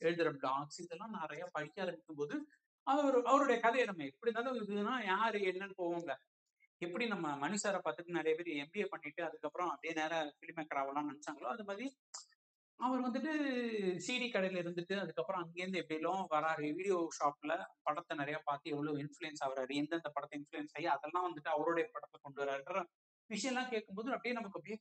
எழுதுற 0.01 0.31
பிளாக்ஸ் 0.39 0.81
இதெல்லாம் 0.81 1.15
நிறைய 1.19 1.45
படிக்க 1.53 1.83
ஆரம்பிக்கும் 1.83 2.21
போது 2.23 2.37
அவர் 2.87 3.17
அவருடைய 3.25 3.59
கதையை 3.61 3.87
நம்ம 3.87 4.05
எப்படி 4.05 4.31
இருந்தாலும் 4.31 4.61
இதுனா 4.67 4.97
யாரு 5.05 5.41
என்னன்னு 5.51 5.77
போவோங்க 5.77 6.13
எப்படி 6.83 7.07
நம்ம 7.07 7.37
மணி 7.37 7.57
பார்த்துட்டு 7.65 8.19
நிறைய 8.19 8.35
பேர் 8.37 8.51
எம்பிஏ 8.63 8.87
பண்ணிட்டு 8.87 9.23
அதுக்கப்புறம் 9.25 9.71
அப்படியே 9.73 9.95
நேரம் 9.95 10.31
ஃபிலிம் 10.37 10.59
மேக்கர் 10.61 10.81
ஆகலாம்னு 10.83 11.11
நினைச்சாங்களோ 11.13 11.49
அது 11.49 11.65
மாதிரி 11.65 11.87
அவர் 12.81 13.01
வந்துட்டு 13.07 13.33
சிடி 14.05 14.27
கடையில 14.29 14.61
இருந்துட்டு 14.63 14.95
அதுக்கப்புறம் 15.03 15.43
அங்கேருந்து 15.43 15.81
எப்படியெல்லாம் 15.81 16.23
வராரு 16.35 16.67
வீடியோ 16.79 16.99
ஷாப்ல 17.19 17.53
படத்தை 17.87 18.15
நிறைய 18.17 18.37
பார்த்து 18.49 18.73
எவ்வளவு 18.75 19.03
இன்ஃபுளுன்ஸ் 19.05 19.43
ஆகுறாரு 19.47 19.75
எந்தெந்த 19.81 20.11
படத்தை 20.17 20.37
இன்ஃபுளுன்ஸ் 20.41 20.75
ஆகி 20.77 20.89
அதெல்லாம் 20.95 21.27
வந்துட்டு 21.29 21.51
அவருடைய 21.57 21.87
படத்தை 21.95 22.19
கொண்டு 22.21 22.43
வராருன்ற 22.43 22.83
எல்லாம் 23.51 23.71
கேட்கும்போது 23.75 24.09
அப்படியே 24.15 24.35
நமக்கு 24.39 24.59
அப்படியே 24.61 24.79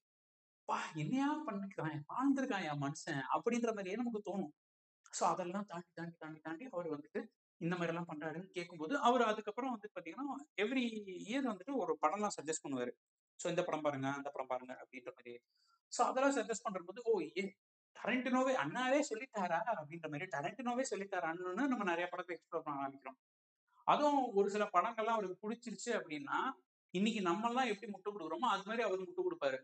பா 0.69 0.77
என்னையா 1.03 1.27
பண்ணிருக்கான் 1.47 1.99
வாழ்ந்திருக்கான் 2.11 2.65
என் 2.69 2.81
மனுஷன் 2.85 3.21
அப்படின்ற 3.35 3.69
மாதிரியே 3.75 3.99
நமக்கு 4.01 4.19
தோணும். 4.27 4.53
ஸோ 5.13 5.23
அதெல்லாம் 5.33 5.67
தாண்டி 5.71 5.89
தாண்டி 5.99 6.15
தாண்டி 6.23 6.39
தாண்டி 6.47 6.65
அவர் 6.73 6.89
வந்துட்டு 6.95 7.21
இந்த 7.61 7.73
மாதிரி 7.75 7.91
எல்லாம் 7.93 8.09
பண்றாருன்னு 8.11 8.49
கேட்கும்போது 8.57 8.93
அவர் 9.07 9.23
அதுக்கப்புறம் 9.29 9.73
வந்து 9.75 9.89
பாத்தீங்கன்னா 9.95 10.27
எவ்ரி 10.63 10.83
இயர் 11.27 11.49
வந்துட்டு 11.51 11.73
ஒரு 11.83 11.93
படம்லாம் 12.03 12.35
சஜஸ்ட் 12.37 12.65
பண்ணுவாரு. 12.65 12.91
ஸோ 13.39 13.47
இந்த 13.53 13.63
படம் 13.67 13.85
பாருங்க 13.87 14.07
அந்த 14.19 14.29
படம் 14.35 14.51
பாருங்க 14.53 14.73
அப்படின்ற 14.83 15.11
மாதிரி. 15.17 15.33
ஸோ 15.91 16.01
அதெல்லாம் 16.09 16.35
சஜஸ்ட் 16.37 16.65
பண்றபோது 16.67 17.01
ஓ 17.11 17.13
ஏ 17.39 17.43
டரண்டினோவே 17.95 18.53
அண்ணாவே 18.63 18.99
சொல்லிட்டாரா 19.09 19.59
அப்படின்ற 19.79 20.07
மாதிரி 20.11 20.27
டரண்டினோவே 20.35 20.83
சொல்லித்தாரான்னு 20.91 21.67
நம்ம 21.73 21.87
நிறைய 21.91 22.05
படத்தை 22.11 22.33
எக்ஸ்ப்ளோர் 22.35 22.65
பண்ண 22.65 22.83
ஆரம்பிக்கிறோம். 22.83 23.19
அதுவும் 23.87 24.21
ஒரு 24.39 24.47
சில 24.55 24.63
படங்கள்லாம் 24.75 25.17
அவருக்கு 25.17 25.43
பிடிச்சிருச்சு 25.43 25.91
அப்படின்னா 25.99 26.39
இன்னைக்கு 26.93 27.21
நம்ம 27.29 27.47
எல்லாம் 27.49 27.69
எப்படி 27.71 27.87
முட்டு 27.93 28.09
கொடுக்குறோமோ 28.13 28.47
அது 28.53 28.63
மாதிரி 28.69 28.83
அவர் 28.87 29.03
முட்டு 29.05 29.21
கொடுப்பாரு. 29.27 29.57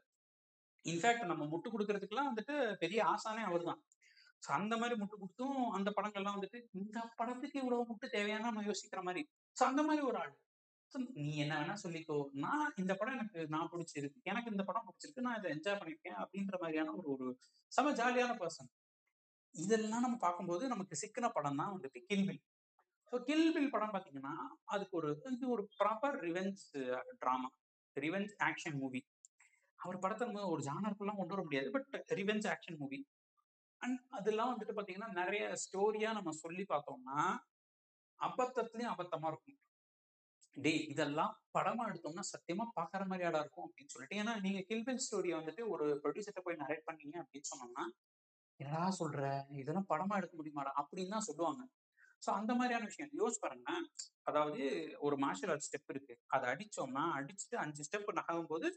இன்ஃபேக்ட் 0.85 1.31
நம்ம 1.31 1.43
முட்டு 1.51 1.67
கொடுக்கறதுக்குலாம் 1.73 2.29
வந்துட்டு 2.31 2.55
பெரிய 2.83 2.99
ஆசானே 3.13 3.43
அவர் 3.49 3.63
தான் 3.69 3.81
ஸோ 4.43 4.49
அந்த 4.57 4.73
மாதிரி 4.81 4.95
முட்டு 5.01 5.15
கொடுத்தும் 5.21 5.59
அந்த 5.77 5.89
படங்கள்லாம் 5.97 6.35
வந்துட்டு 6.37 6.59
இந்த 6.79 6.97
படத்துக்கு 7.19 7.57
இவ்வளவு 7.61 7.87
முட்டு 7.91 8.07
தேவையான 8.15 8.45
நம்ம 8.49 8.63
யோசிக்கிற 8.69 9.01
மாதிரி. 9.07 9.21
ஸோ 9.57 9.63
அந்த 9.71 9.81
மாதிரி 9.83 10.03
ஒரு 10.09 10.17
ஆள். 10.23 10.33
நீ 11.17 11.31
என்ன 11.43 11.53
வேணா 11.59 11.75
சொல்லிக்கோ. 11.83 12.17
நான் 12.43 12.73
இந்த 12.81 12.93
படம் 12.99 13.15
எனக்கு 13.17 13.39
நான் 13.53 13.69
பிடிச்சிருக்கு. 13.71 14.19
எனக்கு 14.23 14.51
இந்த 14.53 14.63
படம் 14.63 14.85
பிடிச்சிருக்கு. 14.87 15.25
நான் 15.27 15.37
இதை 15.39 15.49
என்ஜாய் 15.55 15.79
பண்ணிருக்கேன் 15.79 16.17
அப்படின்ற 16.23 16.55
மாதிரியான 16.61 16.93
ஒரு 16.99 17.09
ஒரு 17.15 17.27
செம 17.71 17.91
ஜாலியான 17.91 18.33
பர்சன் 18.41 18.69
இதெல்லாம் 19.55 20.05
நம்ம 20.05 20.17
பார்க்கும்போது 20.17 20.63
நமக்கு 20.67 20.95
சிக்கன 21.01 21.27
படம் 21.29 21.59
தான் 21.61 21.73
வந்துட்டு 21.73 21.99
கில்பில் 22.09 22.41
ஸோ 23.11 23.15
கில்பில் 23.27 23.73
படம் 23.75 23.93
பார்த்தீங்கன்னா 23.93 24.33
அதுக்கு 24.65 24.95
ஒரு 24.99 25.09
இது 25.33 25.45
ஒரு 25.55 25.63
proper 25.79 26.15
revenge 26.25 26.61
drama 27.21 27.49
revenge 27.97 28.33
action 28.39 28.77
movie 28.81 29.01
அவர் 29.79 30.01
படத்தை 30.03 30.23
நம்ம 30.27 30.45
ஒரு 30.53 30.61
ஜானருக்குலாம் 30.67 31.19
கொண்டு 31.19 31.35
வர 31.35 31.43
முடியாது. 31.47 31.69
But 31.75 31.87
revenge 32.19 32.47
action 32.53 32.79
movie 32.81 32.99
and 33.81 33.99
அதெல்லாம் 34.09 34.51
வந்துட்டு 34.51 34.75
பார்த்தீங்கன்னா 34.75 35.11
நிறைய 35.21 35.43
ஸ்டோரியா 35.63 36.11
நம்ம 36.17 36.33
சொல்லி 36.43 36.63
பார்த்தோம்னா 36.73 37.19
அபத்தத்துலயும் 38.19 38.93
அபத்தமா 38.93 39.29
இருக்கும். 39.31 39.57
டேய் 40.57 40.83
இதெல்லாம் 40.85 41.33
படமா 41.53 41.83
எடுத்தோம்னா 41.89 42.23
சத்தியமா 42.31 42.65
பாக்குற 42.77 43.03
மாதிரி 43.05 43.25
ஆடா 43.27 43.39
இருக்கும் 43.39 43.65
அப்படின்னு 43.67 43.93
சொல்லிட்டு. 43.93 44.15
ஏன்னா 44.15 44.33
நீங்க 44.41 44.59
கில்பில் 44.69 45.01
ஸ்டோரியை 45.05 45.35
வந்துட்டு 45.39 45.63
ஒரு 45.67 45.85
ப்ரொடியூசர்ட்ட 46.03 46.41
போய் 46.41 46.61
நரேட் 46.63 46.85
பண்ணீங்க 46.85 47.15
அப்படின்னு 47.23 47.49
சொன்னோம்னா 47.51 47.85
என்னடா 48.59 48.89
சொல்ற? 48.99 49.21
இதெல்லாம் 49.53 49.89
படமா 49.89 50.17
எடுக்க 50.17 50.35
முடியுமாடா? 50.37 50.71
அப்படின்னு 50.73 51.09
தான் 51.09 51.27
சொல்லுவாங்க. 51.29 51.63
ஸோ 52.23 52.29
அந்த 52.31 52.51
மாதிரியான 52.53 52.85
விஷயம். 52.85 53.11
யோசிச்சு 53.13 53.41
பாருங்க 53.41 53.71
அதாவது 54.23 54.61
ஒரு 54.99 55.15
மார்ஷல் 55.17 55.49
ஆர்ட் 55.49 55.65
ஸ்டெப் 55.67 55.89
இருக்கு. 55.89 56.13
அதை 56.27 56.45
அடிச்சோம்னா 56.49 57.03
அடிச்சுட்டு 57.17 57.55
அஞ்சு 57.55 57.83
ஸ்டெப் 57.83 58.11
நகரும் 58.11 58.47
போது 58.47 58.67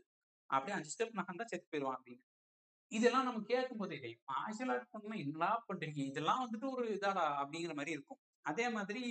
அப்படியே 0.50 0.76
அஞ்சு 0.76 0.90
ஸ்டெப் 0.94 1.16
நகர்ந்தா 1.20 1.44
செத்து 1.44 1.68
போயிடுவான் 1.70 1.96
அப்படின்னு. 1.96 2.24
இதெல்லாம் 2.92 3.24
நம்ம 3.24 3.40
கேட்கும்போது 3.42 3.94
டேய் 4.00 4.18
மார்ஷியல் 4.30 4.70
ஆர்ட் 4.70 4.90
பண்ணா 4.90 5.16
என்னடா 5.16 5.50
பண்றீங்க? 5.68 6.00
இதெல்லாம் 6.10 6.42
வந்துட்டு 6.44 6.68
ஒரு 6.70 6.86
இதாடா? 6.96 7.24
அப்படிங்கிற 7.40 7.74
மாதிரி 7.74 7.90
இருக்கும். 7.90 8.20
அதே 8.48 8.66
மாதிரி 8.68 9.02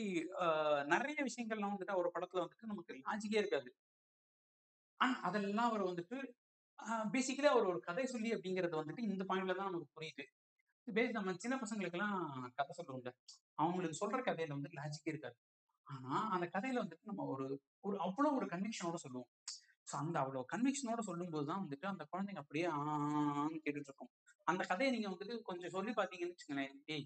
ஆஹ் 0.43 0.81
நிறைய 0.85 1.19
விஷயங்கள்லாம் 1.27 1.73
வந்துட்டு 1.73 1.99
ஒரு 2.01 2.09
படத்துல 2.15 2.43
வந்துட்டு 2.43 2.71
நமக்கு 2.71 2.93
லாஜிக்கே 3.01 3.39
இருக்காது 3.39 3.69
ஆனா 4.99 5.15
அதெல்லாம் 5.21 5.69
அவர் 5.69 5.89
வந்துட்டு 5.89 6.17
பேசிக்கலி 7.09 7.47
அவர் 7.47 7.69
ஒரு 7.69 7.79
கதை 7.81 8.05
சொல்லி 8.05 8.29
அப்படிங்கறது 8.35 8.79
வந்துட்டு 8.79 9.07
இந்த 9.07 9.23
பாயிண்ட்ல 9.29 9.55
தான் 9.55 9.69
நமக்கு 9.69 9.97
புரியுது 9.97 10.25
பேஸ் 10.87 11.15
நம்ம 11.15 11.33
சின்ன 11.35 11.55
பசங்களுக்கெல்லாம் 11.61 12.17
கதை 12.53 12.73
சொல்லுவோம்ல 12.77 13.11
அவங்களுக்கு 13.59 13.99
சொல்ற 14.01 14.19
கதையில 14.21 14.55
வந்து 14.57 14.77
லாஜிக்கே 14.77 15.11
இருக்காது 15.13 15.37
ஆனா 15.87 16.13
அந்த 16.35 16.45
கதையில 16.53 16.81
வந்துட்டு 16.83 17.09
நம்ம 17.11 17.25
ஒரு 17.33 17.45
ஒரு 17.83 17.97
அவ்வளவு 17.99 18.37
ஒரு 18.39 18.47
கன்விக்ஷனோட 18.53 18.97
சொல்லுவோம் 19.03 19.29
ஸோ 19.87 19.95
அந்த 19.95 20.17
அவ்வளவு 20.19 20.49
கன்விக்ஷனோட 20.53 21.01
சொல்லும்போது 21.01 21.45
தான் 21.45 21.61
வந்துட்டு 21.63 21.85
அந்த 21.85 22.03
குழந்தைங்க 22.11 22.41
அப்படியே 22.41 22.65
ஆன்னு 22.77 23.59
கேட்டுட்டு 23.59 23.89
இருக்கும் 23.89 24.11
அந்த 24.47 24.61
கதையை 24.63 24.89
நீங்க 24.91 25.07
வந்துட்டு 25.09 25.35
கொஞ்சம் 25.41 25.73
சொல்லி 25.75 25.93
பார்த்தீங்கன்னு 25.93 26.35
வச்சுங்களேன் 26.35 26.73
ஏய் 26.87 27.05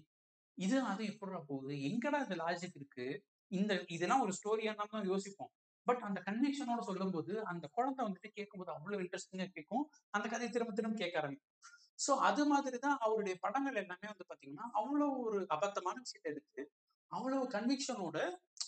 இது 0.58 0.76
அது 0.82 1.02
எப்படிடா 1.04 1.40
போகுது? 1.48 1.74
எங்கடா 1.90 2.18
இந்த 2.26 2.36
லாஜிக் 2.44 2.78
இருக்கு? 2.80 3.06
இந்த 3.50 3.72
இதெல்லாம் 3.88 4.20
ஒரு 4.20 4.32
ஸ்டோரியா 4.38 4.72
தான் 4.74 5.10
யோசிப்போம். 5.12 5.52
பட் 5.86 6.02
அந்த 6.02 6.18
கன்விக்ஷனோட 6.26 6.80
சொல்லும்போது 6.80 7.32
அந்த 7.42 7.66
குழந்தை 7.68 8.02
வந்துட்டு 8.06 8.28
கேட்கும்போது 8.34 8.70
அவ்வளவு 8.70 9.02
இன்ட்ரெஸ்டிங்கா 9.04 9.46
கேட்கும். 9.56 9.84
அந்த 10.10 10.28
கதையை 10.28 10.50
திரும்ப 10.52 10.72
திரும்ப 10.72 10.96
கேட்க 10.96 11.16
ஆரம்பிக்கும். 11.18 11.54
ஸோ 11.98 12.12
அது 12.28 12.42
மாதிரி 12.46 12.78
தான் 12.78 12.98
அவருடைய 12.98 13.34
படங்கள் 13.40 13.80
எல்லாமே 13.82 14.06
வந்து 14.12 14.26
பாத்தீங்கன்னா 14.30 14.66
அவ்வளவு 14.72 15.16
ஒரு 15.24 15.46
அபத்தமான 15.48 15.96
விஷயத்தை 16.00 16.30
எடுத்து 16.32 16.62
அவ்வளவு 17.12 17.44
கன்விக்ஷனோட 17.50 18.18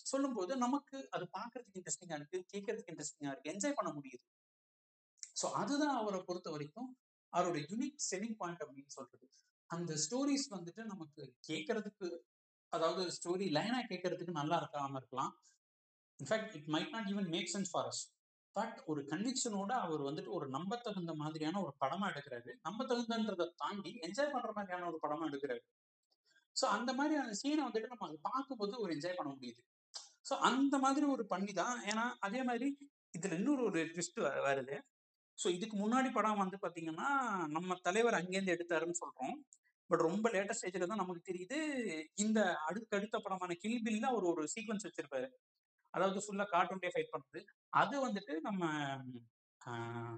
சொல்லும்போது 0.04 0.56
நமக்கு 0.56 0.96
அது 1.10 1.24
பார்க்கறதுக்கு 1.36 1.78
இன்ட்ரெஸ்டிங்கா 1.80 2.16
இருக்கு 2.20 2.38
கேட்கறதுக்கு 2.52 2.92
இன்ட்ரெஸ்டிங்கா 2.92 3.30
இருக்கு 3.32 3.52
என்ஜாய் 3.52 3.78
பண்ண 3.78 3.90
முடியுது. 3.92 4.24
ஸோ 5.36 5.46
அதுதான் 5.52 5.96
அவரை 5.96 6.20
பொறுத்த 6.22 6.50
வரைக்கும் 6.50 6.90
அவருடைய 7.32 7.66
யூனிக் 7.70 8.02
செல்லிங் 8.10 8.36
பாயிண்ட் 8.36 8.62
அப்படின்னு 8.62 8.92
சொல்றது. 8.98 9.26
அந்த 9.74 9.92
ஸ்டோரிஸ் 10.04 10.48
வந்துட்டு 10.56 10.82
நமக்கு 10.92 11.22
கேட்கறதுக்கு 11.48 12.08
அதாவது 12.72 13.02
ஸ்டோரி 13.16 13.46
லைனா 13.56 13.80
கேட்கறதுக்கு 13.90 14.32
நல்லா 14.40 14.56
இருக்காம 14.62 14.98
இருக்கலாம். 15.00 15.32
In fact 16.20 16.54
it 16.58 16.68
might 16.74 16.92
not 16.94 17.08
even 17.12 17.28
make 17.34 17.52
sense 17.54 17.72
for 17.72 17.88
us 17.90 18.02
but 18.56 18.76
ஒரு 18.90 19.00
கன்விக்ஷனோட 19.12 19.72
அவர் 19.84 20.02
வந்துட்டு 20.08 20.30
ஒரு 20.38 20.46
நம்ப 20.56 20.76
தகுந்த 20.86 21.12
மாதிரியான 21.22 21.60
ஒரு 21.64 21.72
படமா 21.82 22.06
எடுக்கிறாரு. 22.12 22.50
நம்ப 22.66 22.80
தகுந்தன்றதை 22.90 23.46
தாண்டி 23.62 23.92
என்ஜாய் 24.06 24.32
பண்ற 24.34 24.50
மாதிரியான 24.58 24.86
ஒரு 24.90 24.98
படமா 25.04 25.24
எடுக்கிறாரு. 25.30 25.62
ஸோ 26.56 26.64
அந்த 26.76 26.90
மாதிரியான 26.98 27.36
சீனை 27.40 27.62
வந்துட்டு 27.68 27.92
நம்ம 27.92 28.06
அதை 28.08 28.18
பார்க்கும்போது 28.28 28.74
ஒரு 28.82 28.90
என்ஜாய் 28.96 29.18
பண்ண 29.20 29.30
முடியுது. 29.36 29.62
ஸோ 30.28 30.34
அந்த 30.48 30.74
மாதிரி 30.84 31.06
ஒரு 31.14 31.24
பண்ணி 31.32 31.52
தான் 31.62 31.76
ஏன்னா 31.90 32.04
அதே 32.26 32.42
மாதிரி 32.50 32.68
இதுல 33.16 33.36
இன்னொரு 33.40 33.62
ஒரு 33.70 33.80
ட்விஸ்ட் 33.94 34.20
வருது. 34.48 34.76
ஸோ 35.38 35.46
இதுக்கு 35.56 35.76
முன்னாடி 35.82 36.08
படம் 36.12 36.42
வந்து 36.42 36.56
பாத்தீங்கன்னா 36.64 37.08
நம்ம 37.56 37.76
தலைவர் 37.86 38.18
அங்கேருந்து 38.20 38.54
எடுத்தாருன்னு 38.56 39.00
சொல்றோம். 39.02 39.36
பட் 39.90 40.02
ரொம்ப 40.06 40.26
லேட்டஸ்ட் 40.34 40.62
ஸ்டேஜ்ல 40.62 40.86
தான் 40.86 41.02
நமக்கு 41.02 41.22
தெரியுது 41.28 41.58
இந்த 42.24 42.38
அடுத்தடுத்த 42.68 43.16
படமான 43.20 43.56
கில்பில்ல 43.62 44.06
அவர் 44.12 44.30
ஒரு 44.32 44.44
சீக்வன்ஸ் 44.54 44.86
வச்சிருப்பாரு. 44.88 45.28
அதாவது 45.94 46.20
ஃபுல்லா 46.24 46.46
கார்ட்டூன்டே 46.52 46.90
ஃபைட் 46.92 47.12
பண்றது. 47.14 47.40
அது 47.72 47.96
வந்துட்டு 48.06 48.34
நம்ம 48.42 48.62
ஆஹ், 49.60 50.16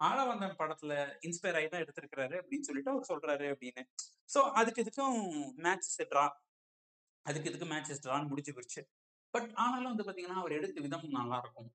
ஆளவந்தன் 0.00 0.58
படத்துல 0.58 0.92
இன்ஸ்பயர் 1.26 1.56
ஆகி 1.58 1.68
தான் 1.68 1.84
எடுத்திருக்கிறாரு 1.84 2.34
அப்படின்னு 2.40 2.66
சொல்லிட்டு 2.68 2.92
அவர் 2.92 3.10
சொல்றாரு 3.10 3.46
அப்படின்னு. 3.54 3.82
ஸோ 4.30 4.40
அதுக்கு 4.60 4.82
இதுக்கும் 4.84 5.16
மேட்சஸ் 5.64 6.10
ட்ரா 6.12 6.24
அதுக்கு 7.26 7.48
இதுக்கு 7.50 7.68
மேட்சஸ் 7.70 8.02
ட்ரான்னு 8.04 8.30
முடிஞ்சு 8.30 8.52
போச்சு 8.52 8.80
பட் 9.34 9.48
ஆனாலும் 9.62 9.90
வந்து 9.92 10.06
பாத்தீங்கன்னா 10.06 10.40
அவர் 10.40 10.56
எடுத்த 10.56 10.80
விதம் 10.80 11.06
நல்லா 11.16 11.38
இருக்கும் 11.42 11.70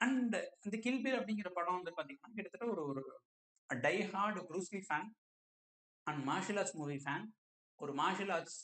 அண்ட் 0.00 0.34
இந்த 0.64 0.76
கில்பில் 0.84 1.18
அப்படிங்கிற 1.18 1.50
படம் 1.54 1.78
வந்து 1.78 1.92
பாத்தீங்கன்னா 1.96 2.34
கிட்டத்தட்ட 2.36 2.66
ஒரு 2.74 2.82
ஒரு 2.90 3.02
die 3.70 3.96
hard 4.10 4.42
Bruce Lee 4.48 4.80
fan 4.86 5.08
and 6.06 6.20
martial 6.30 6.58
arts 6.60 6.78
movie 6.80 6.96
fan 7.04 7.26
ஒரு 7.80 7.92
மார்ஷியல் 8.00 8.32
ஆர்ட்ஸ் 8.36 8.60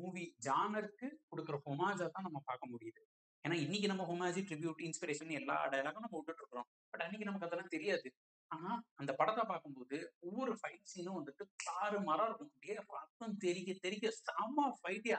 மூவி 0.00 0.24
ஜானருக்கு 0.46 1.08
கொடுக்குற 1.30 1.56
ஹொமாஜா 1.66 2.06
தான் 2.14 2.26
நம்ம 2.28 2.40
பார்க்க 2.50 2.72
முடியுது. 2.74 3.00
ஏன்னா 3.44 3.56
இன்னைக்கு 3.64 3.88
நம்ம 3.90 4.04
ஹொமாஜி 4.10 4.42
ட்ரிபியூட் 4.50 4.84
இன்ஸ்பிரேஷன் 4.88 5.32
எல்லா 5.40 5.56
டயலாகும் 5.72 6.04
நம்ம 6.04 6.16
விட்டுட்டு 6.18 6.42
இருக்கிறோம். 6.42 6.68
பட் 6.90 7.02
அன்னைக்கு 7.06 7.28
நமக்கு 7.28 7.48
அதெல்லாம் 7.48 7.74
தெரியாது. 7.74 8.08
ஆனா 8.50 8.70
அந்த 9.00 9.10
படத்தை 9.18 9.44
பார்க்கும்போது 9.50 9.96
ஒவ்வொரு 10.26 10.52
ஃபைட் 10.60 10.90
சீனும் 10.92 11.18
வந்துட்டு 11.18 11.44
காரு 11.66 11.98
மரம் 12.08 12.28
இருக்கும். 12.28 12.52
அப்படியே 12.54 12.76
ரத்தம் 12.96 13.36
தெறிக்க 13.44 13.72
தெறிக்க 13.84 14.12
செம்ம 14.28 14.66
ஃபைட்டியா 14.80 15.18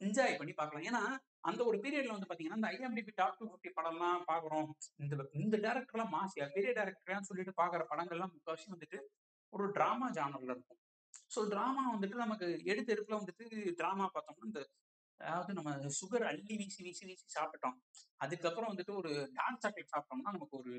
என்ஜாய் 0.00 0.38
பண்ணி 0.40 0.52
பார்க்கலாம். 0.58 0.86
ஏன்னா 0.88 1.02
அந்த 1.48 1.60
ஒரு 1.68 1.76
பீரியட்ல 1.84 2.14
வந்து 2.16 2.28
பாத்தீங்கன்னா 2.30 2.58
இந்த 2.60 2.68
ஐஎம்டிபி 2.74 3.12
டாப் 3.20 3.38
டூ 3.38 3.46
ஃபிஃப்டி 3.50 3.70
படம்லாம் 3.78 4.26
பாக்குறோம் 4.30 4.68
இந்த 5.02 5.14
இந்த 5.44 5.56
டேரக்டர்லாம் 5.66 6.12
மாசியா? 6.18 6.46
பெரிய 6.56 6.72
டேரக்டர்னு 6.78 7.28
சொல்லிட்டு 7.30 7.54
பாக்குற 7.62 7.84
படங்கள்லாம் 7.92 8.32
முக்கால்வாசி 8.34 8.68
வந்துட்டு 8.74 9.00
ஒரு 9.52 9.66
டிராமா 9.76 10.06
ஜானர்ல 10.18 10.52
இருக்கும். 10.56 10.80
ஸோ 11.34 11.40
டிராமா 11.52 11.82
வந்துட்டு 11.94 12.16
நமக்கு 12.24 12.46
எடுத்த 12.72 12.88
எடுப்புல 12.94 13.18
வந்துட்டு 13.20 13.46
டிராமா 13.80 14.06
பார்த்தோம்னா 14.14 14.48
இந்த 14.50 14.62
அதாவது 15.20 15.52
நம்ம 15.58 15.70
சுகர் 15.98 16.24
அள்ளி 16.30 16.54
வீசி 16.60 16.80
வீசி 16.86 17.04
வீசி 17.08 17.26
சாப்பிட்டோம். 17.36 17.76
அதுக்கப்புறம் 18.24 18.70
வந்துட்டு 18.72 18.92
ஒரு 19.00 19.12
டார்க் 19.38 19.62
சாக்லேட் 19.64 19.92
சாப்பிட்டோம்னா 19.94 20.34
நமக்கு 20.36 20.58
ஒரு 20.60 20.72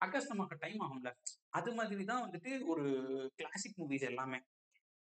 அகஸ்தமாக 0.00 0.56
டைம் 0.62 0.80
ஆகும்ல. 0.86 1.10
அது 1.58 1.70
மாதிரி 1.78 2.04
தான் 2.10 2.22
வந்துட்டு 2.26 2.52
ஒரு 2.72 2.84
கிளாசிக் 3.40 3.78
மூவிஸ் 3.80 4.06
எல்லாமே. 4.10 4.38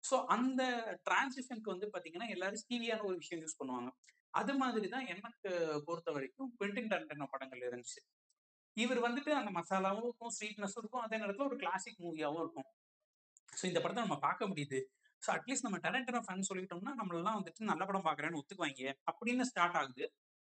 ஸோ 0.04 0.16
அந்த 0.36 0.62
டிரான்சிஷனுக்கு 1.08 1.74
வந்து 1.74 1.88
பார்த்தீங்கன்னா 1.94 2.28
எல்லாரும் 2.36 2.62
ஸ்டீவியான 2.64 3.06
ஒரு 3.10 3.18
விஷயம் 3.24 3.42
யூஸ் 3.44 3.60
பண்ணுவாங்க. 3.62 3.90
அது 4.34 4.54
மாதிரி 4.62 4.88
தான் 4.94 5.08
எனக்கு 5.14 5.50
பொறுத்த 5.88 6.10
வரைக்கும் 6.16 6.50
குவெண்டின் 6.58 6.92
டரண்டனோ 6.92 7.28
படங்கள் 7.34 7.68
இருந்துச்சு. 7.70 8.00
இவர் 8.78 9.00
வந்துட்டு 9.08 9.32
அந்த 9.40 9.52
மசாலாவும் 9.60 10.06
இருக்கும் 10.08 10.34
ஸ்வீட்னஸும் 10.38 10.82
இருக்கும். 10.82 11.04
அதே 11.06 11.18
நேரத்தில் 11.22 11.50
ஒரு 11.50 11.58
கிளாசிக் 11.64 12.02
மூவியாகவும் 12.06 12.44
இருக்கும். 12.46 12.68
ஸோ 13.60 13.64
இந்த 13.72 13.80
படத்தை 13.84 14.02
நம்ம 14.06 14.18
பார்க்க 14.28 14.50
முடியுது. 14.52 14.80
ஸோ 15.22 15.30
அட்லீஸ்ட் 15.36 15.66
நம்ம 15.68 15.78
டேலண்டன 15.86 16.22
ஃபேன் 16.26 16.48
சொல்லிட்டோம்னா 16.50 16.94
நம்மளெல்லாம் 17.00 17.38
வந்துட்டு 17.40 17.70
நல்ல 17.72 17.84
படம் 17.90 18.06
பார்க்குறேன்னு 18.08 18.40
ஒத்துக்குவாங்க 18.42 18.94
அப்படின்னு 19.12 19.46
ஸ்டார்ட் 19.52 19.78
ஆகுது. 19.82 20.06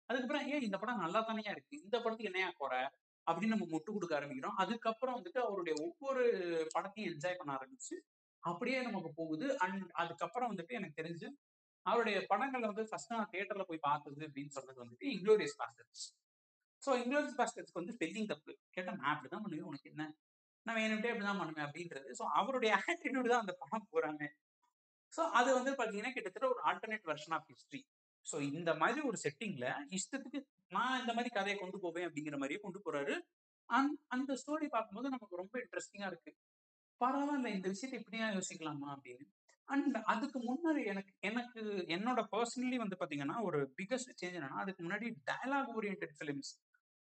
அதுக்கப்புறம் 0.09 0.45
ஏன் 0.53 0.65
இந்த 0.67 0.77
படம் 0.81 1.03
நல்லா 1.05 1.21
தானே 1.29 1.45
இருக்கு? 1.53 1.75
இந்த 1.85 1.95
படத்துக்கு 2.03 2.31
என்னையா 2.31 2.49
குறை 2.61 2.81
அப்படின்னு 3.27 3.53
நம்ம 3.55 3.65
முட்டு 3.71 3.89
கொடுக்க 3.95 4.13
ஆரம்பிக்கிறோம். 4.19 4.57
அதுக்கப்புறம் 4.63 5.15
வந்துட்டு 5.17 5.39
அவருடைய 5.45 5.73
ஒவ்வொரு 5.85 6.23
படத்தையும் 6.75 7.09
என்ஜாய் 7.13 7.39
பண்ண 7.39 7.51
ஆரம்பிச்சு 7.57 7.95
அப்படியே 8.43 8.77
நமக்கு 8.87 9.09
போகுது. 9.19 9.47
அண்ட் 9.65 9.83
அதுக்கப்புறம் 10.01 10.51
வந்துட்டு 10.51 10.77
எனக்கு 10.79 10.99
தெரிஞ்சு 11.01 11.27
அவருடைய 11.85 12.17
படங்களை 12.29 12.65
வந்து 12.69 12.85
ஃபர்ஸ்ட் 12.89 13.11
நான் 13.13 13.29
தியேட்டர்ல 13.33 13.63
போய் 13.67 13.85
பார்த்தது 13.87 14.21
அப்படின்னு 14.27 14.55
சொன்னது 14.55 14.79
வந்துட்டு 14.83 15.05
இன்க்ளோரியஸ் 15.15 15.57
பாஸ்டர்ஸ் 15.61 16.05
ஸோ 16.81 16.89
இன்க்ளோரியஸ் 17.01 17.37
பாஸ்டர்ஸ்க்கு 17.39 17.79
வந்து 17.81 17.93
ஸ்பெல்லிங் 17.95 18.31
தப்பு. 18.31 18.51
கேட்டால் 18.75 18.97
நான் 19.01 19.13
அப்படிதான் 19.13 19.43
பண்ணுவேன். 19.43 19.69
உனக்கு 19.71 19.91
என்ன? 19.93 20.03
நான் 20.67 20.79
வேணும்ட்டே 20.81 21.11
அப்படிதான் 21.11 21.41
பண்ணுவேன் 21.41 21.65
அப்படின்றது. 21.67 22.09
ஸோ 22.19 22.23
அவருடைய 22.39 22.71
ஆட்டிடியூடு 22.81 23.31
தான் 23.33 23.43
அந்த 23.45 23.55
படம் 23.61 23.89
போறாங்க. 23.93 24.23
ஸோ 25.13 25.21
அது 25.39 25.49
வந்து 25.53 25.71
பாத்தீங்கன்னா 25.71 26.13
கிட்டத்தட்ட 26.13 26.47
ஒரு 26.53 26.61
alternate 26.69 27.07
version 27.11 27.35
of 27.37 27.47
history 27.51 27.81
so 28.25 28.37
இந்த 28.51 28.71
மாதிரி 28.75 29.01
ஒரு 29.09 29.17
செட்டிங்ல 29.23 29.65
இஷ்டத்துக்கு 29.97 30.39
நான் 30.71 30.99
இந்த 30.99 31.11
மாதிரி 31.13 31.29
கதையை 31.29 31.57
கொண்டு 31.57 31.77
போவேன் 31.79 32.07
அப்படிங்கிற 32.07 32.37
மாதிரியே 32.37 32.59
கொண்டு 32.63 32.79
போறாரு. 32.85 33.13
அந் 33.69 33.93
அந்த 34.07 34.31
ஸ்டோரி 34.33 34.67
பார்க்கும்போது 34.69 35.07
நமக்கு 35.09 35.35
ரொம்ப 35.35 35.55
இன்ட்ரெஸ்டிங்கா 35.63 36.07
இருக்கு. 36.07 36.31
பரவாயில்ல 37.01 37.49
இந்த 37.55 37.67
விஷயத்தை 37.67 37.97
இப்படியா 37.99 38.27
யோசிக்கலாமா 38.29 38.87
அப்படின்னு. 38.95 39.25
அண்ட் 39.69 39.97
அதுக்கு 40.05 40.39
முன்னாடி 40.39 40.81
எனக்கு 40.85 41.11
எனக்கு 41.21 41.61
என்னோட 41.95 42.19
பர்சனலி 42.33 42.77
வந்து 42.77 42.99
பாத்தீங்கன்னா 42.99 43.37
ஒரு 43.41 43.59
பிகஸ்ட் 43.77 44.13
சேஞ்ச் 44.21 44.37
என்னன்னா 44.39 44.61
அதுக்கு 44.63 44.81
முன்னாடி 44.83 45.07
dialogue 45.29 45.71
oriented 45.75 46.05
films 46.17 46.51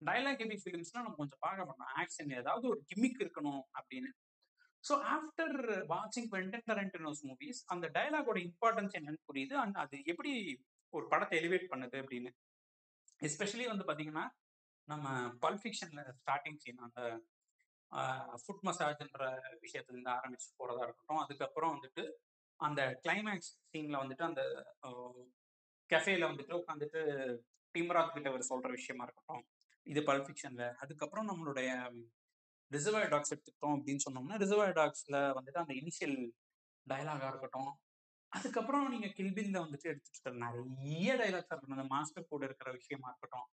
dialogue 0.02 0.42
heavy 0.44 0.58
ஃபிலிம்ஸ்னா 0.62 1.04
நம்ம 1.06 1.18
கொஞ்சம் 1.22 1.44
பார்க்க 1.46 1.68
மாட்டோம் 1.70 1.92
ஆக்ஷன் 2.02 2.32
ஏதாவது 2.40 2.66
ஒரு 2.74 2.80
கிமிக் 2.92 3.20
இருக்கணும் 3.24 3.64
அப்படின்னு. 3.80 4.10
ஸோ 4.84 4.94
ஆஃப்டர் 5.16 5.56
வாட்சிங் 5.92 6.28
குவெண்டன் 6.32 6.66
டரண்டினோஸ் 6.72 7.22
மூவிஸ் 7.30 7.62
அந்த 7.74 7.86
டயலாகோட 7.98 8.40
இம்பார்ட்டன்ஸ் 8.50 8.98
என்னன்னு 9.00 9.22
புரியுது. 9.30 9.56
அண்ட் 9.64 9.78
அது 9.84 9.98
எப்படி 10.14 10.34
ஒரு 10.94 11.06
படத்தை 11.14 11.36
எலிவேட் 11.42 11.72
பண்ணுது 11.72 11.98
அப்படின்னு. 12.04 12.32
எஸ்பெஷலி 13.22 13.66
வந்து 13.72 13.86
பார்த்தீங்கன்னா 13.88 14.26
நம்ம 14.88 15.08
பல்ஃபிக்ஷன்ல 15.44 16.02
ஸ்டார்டிங் 16.20 16.60
சீன் 16.64 16.86
அந்த 16.88 17.02
ஃபுட் 18.42 18.64
மசாஜ்ன்ற 18.68 19.26
விஷயத்துலேருந்து 19.64 20.12
ஆரம்பிச்சு 20.18 20.48
போறதா 20.60 20.86
இருக்கட்டும். 20.88 21.22
அதுக்கப்புறம் 21.24 21.74
வந்துட்டு 21.76 22.04
அந்த 22.60 22.82
கிளைமேக்ஸ் 23.04 23.52
சீன்ல 23.72 23.98
வந்துட்டு 24.04 24.24
அந்த 24.30 24.42
கெஃபேல 25.90 26.30
வந்துட்டு 26.32 26.54
உட்காந்துட்டு 26.62 27.02
டிம்ராத் 27.76 28.16
கிட்ட 28.16 28.30
அவர் 28.32 28.50
சொல்ற 28.52 28.70
விஷயமா 28.78 29.04
இருக்கட்டும். 29.08 29.44
இது 29.92 30.02
பல் 30.10 30.24
ஃபிக்ஷன்ல. 30.26 30.66
அதுக்கப்புறம் 30.84 31.28
நம்மளுடைய 31.32 31.70
ரிசர்வாய் 32.72 33.10
டாக்ஸ் 33.14 33.34
எடுத்துக்கிட்டோம் 33.34 33.76
அப்படின்னு 33.78 34.04
சொன்னோம்னா 34.06 34.38
ரிசர்வாய் 34.44 34.78
டாக்ஸ்ல 34.80 35.18
வந்துட்டு 35.38 35.62
அந்த 35.64 35.74
இனிஷியல் 35.82 36.18
டயலாகா 36.88 37.28
இருக்கட்டும். 37.32 37.72
அதுக்கப்புறம் 38.32 38.86
நீங்க 38.94 39.08
கில்பில்ல 39.18 39.58
வந்துட்டு 39.66 39.88
எடுத்துட்டு 39.92 40.32
நிறைய 40.46 41.12
டைலாக்ஸ் 41.22 41.52
இருக்கணும் 41.52 41.78
அந்த 41.78 41.88
மாஸ்டர் 41.94 42.32
கூட 42.32 42.44
இருக்கிற 42.50 42.70
விஷயமா 42.80 43.08
இருக்கட்டும். 43.12 43.48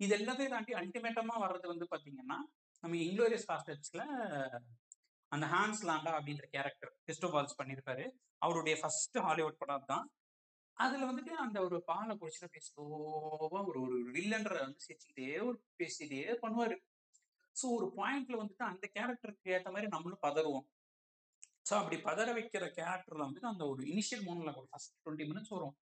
இது 0.00 0.12
எல்லாத்தையும் 0.18 0.54
தாண்டி 0.54 0.72
அல்டிமேட்டமா 0.80 1.34
வர்றது 1.44 1.66
வந்து 1.72 1.86
பாத்தீங்கன்னா 1.92 2.38
நம்ம 2.82 2.96
இங்கிலோரியஸ் 3.06 3.48
பாஸ்டர்ஸ்ல 3.50 4.02
அந்த 5.32 5.46
ஹான்ஸ் 5.54 5.82
லாண்டா 5.88 6.12
அப்படின்ற 6.16 6.46
கேரக்டர் 6.54 6.92
கிறிஸ்டோபால்ஸ் 7.04 7.58
பண்ணியிருப்பாரு. 7.60 8.04
அவருடைய 8.44 8.74
ஃபர்ஸ்ட் 8.80 9.18
ஹாலிவுட் 9.26 9.60
படம் 9.62 9.88
தான் 9.92 10.04
அதுல 10.78 11.06
வந்துட்டு 11.10 11.32
அந்த 11.44 11.58
ஒரு 11.62 11.76
பாலை 11.84 12.16
குடிச்சுட்டு 12.16 12.46
அப்படியே 12.48 12.66
ஸ்லோவா 12.68 13.60
ஒரு 13.68 13.78
ஒரு 13.80 13.96
வில்லன்ற 14.16 14.54
வந்து 14.60 14.84
சிரிச்சுக்கிட்டே 14.86 15.28
ஒரு 15.48 15.56
பேசிட்டே 15.78 16.20
பண்ணுவாரு. 16.42 16.76
ஸோ 17.56 17.66
ஒரு 17.78 17.86
பாயிண்ட்ல 17.96 18.36
வந்துட்டு 18.42 18.64
அந்த 18.64 18.84
கேரக்டருக்கு 18.96 19.52
ஏற்ற 19.56 19.70
மாதிரி 19.70 19.88
நம்மளும் 19.90 20.24
பதறுவோம். 20.26 20.66
ஸோ 21.68 21.74
அப்படி 21.80 21.96
பதற 22.02 22.28
வைக்கிற 22.32 22.64
கேரக்டர்ல 22.78 23.26
வந்துட்டு 23.26 23.52
அந்த 23.52 23.64
ஒரு 23.66 23.82
இனிஷியல் 23.82 24.24
மூணில் 24.26 24.56
ஒரு 24.56 24.68
ஃபர்ஸ்ட் 24.70 24.94
டுவெண்ட்டி 25.04 25.26
மினிட்ஸ் 25.30 25.48
வரும். 25.48 25.74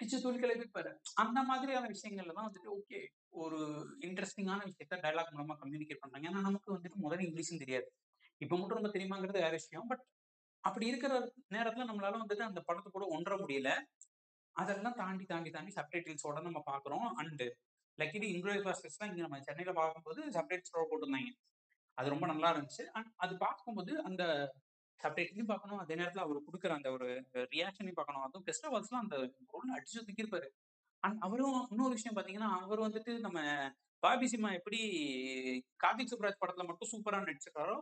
அடிச்சு 0.00 0.18
தூள் 0.22 0.38
இருப்பாரு 0.54 0.90
அந்த 1.14 1.42
மாதிரியான 1.42 1.88
விஷயங்கள்ல 1.88 2.32
தான் 2.32 2.48
வந்துட்டு 2.48 2.70
ஓகே 2.78 3.00
ஒரு 3.42 3.58
இன்ட்ரெஸ்டிங்கான 4.00 4.64
விஷயத்த 4.64 4.96
டைலாக் 5.04 5.34
மூலமா 5.34 5.54
கம்யூனிகேட் 5.62 6.02
பண்றாங்க. 6.02 6.28
ஏன்னா 6.30 6.40
நமக்கு 6.40 6.68
வந்துட்டு 6.74 6.98
முதல்ல 7.04 7.26
இங்கிலீஷும் 7.26 7.62
தெரியாது. 7.64 7.86
இப்போ 8.40 8.54
மட்டும் 8.56 8.78
நம்ம 8.80 8.90
தெரியுமாங்கிறது 8.96 9.38
வேற 9.38 9.50
விஷயம். 9.50 9.86
பட் 9.86 10.02
அப்படி 10.64 10.86
இருக்கிற 10.86 11.12
நேரத்துல 11.50 11.86
நம்மளால 11.90 12.18
வந்துட்டு 12.22 12.44
அந்த 12.44 12.60
படத்தை 12.60 12.90
கூட 12.92 13.06
ஒன்ற 13.16 13.32
முடியல. 13.42 13.70
அதெல்லாம் 14.56 14.98
தாண்டி 15.02 15.24
தாண்டி 15.32 15.50
தாண்டி 15.56 15.72
சப்டைட்டில்ஸோட 15.78 16.38
நம்ம 16.48 16.60
பாக்குறோம். 16.70 17.06
அண்ட் 17.20 17.44
லக்கிலி 17.98 18.28
இங்கிலீஷ் 18.34 18.64
பாஸ்டர்ஸ் 18.66 19.00
தான் 19.00 19.10
இங்க 19.10 19.22
நம்ம 19.26 19.40
சென்னையில 19.48 19.72
பார்க்கும்போது 19.80 20.20
சப்டைட்டில்ஸோட 20.36 20.84
போட்டிருந்தாங்க. 20.90 21.32
அது 21.98 22.12
ரொம்ப 22.14 22.26
நல்லா 22.32 22.48
இருந்துச்சு. 22.54 22.84
அண்ட் 22.98 23.10
அது 23.24 23.34
பார்க்கும்போது 23.44 23.92
அந்த 24.08 24.22
சப்டைட்டிலையும் 25.00 25.50
பார்க்கணும் 25.52 25.80
அதே 25.82 25.94
நேரத்தில் 26.00 26.24
அவர் 26.24 26.46
கொடுக்குற 26.46 26.72
அந்த 26.76 26.88
ஒரு 26.96 27.08
ரியாக்ஷனையும் 27.54 27.98
பார்க்கணும் 27.98 28.24
அதுவும் 28.26 28.44
ஃபெஸ்டிவல்ஸ்லாம் 28.46 29.04
அந்த 29.04 29.16
ரோல் 29.54 29.74
அடிச்சு 29.76 30.04
தூக்கியிருப்பாரு 30.08 30.48
அண்ட் 31.02 31.18
அவரும் 31.26 31.58
இன்னொரு 31.72 31.96
விஷயம் 31.98 32.16
பார்த்தீங்கன்னா 32.16 32.50
அவர் 32.66 32.84
வந்துட்டு 32.86 33.12
நம்ம 33.26 33.38
பாபி 34.02 34.26
சிம்மா 34.32 34.50
எப்படி 34.58 34.80
கார்த்திக் 35.82 36.12
சுப்ராஜ் 36.12 36.40
படத்துல 36.42 36.66
மட்டும் 36.68 36.90
சூப்பரா 36.92 37.20
நடிச்சிருக்காரோ 37.26 37.76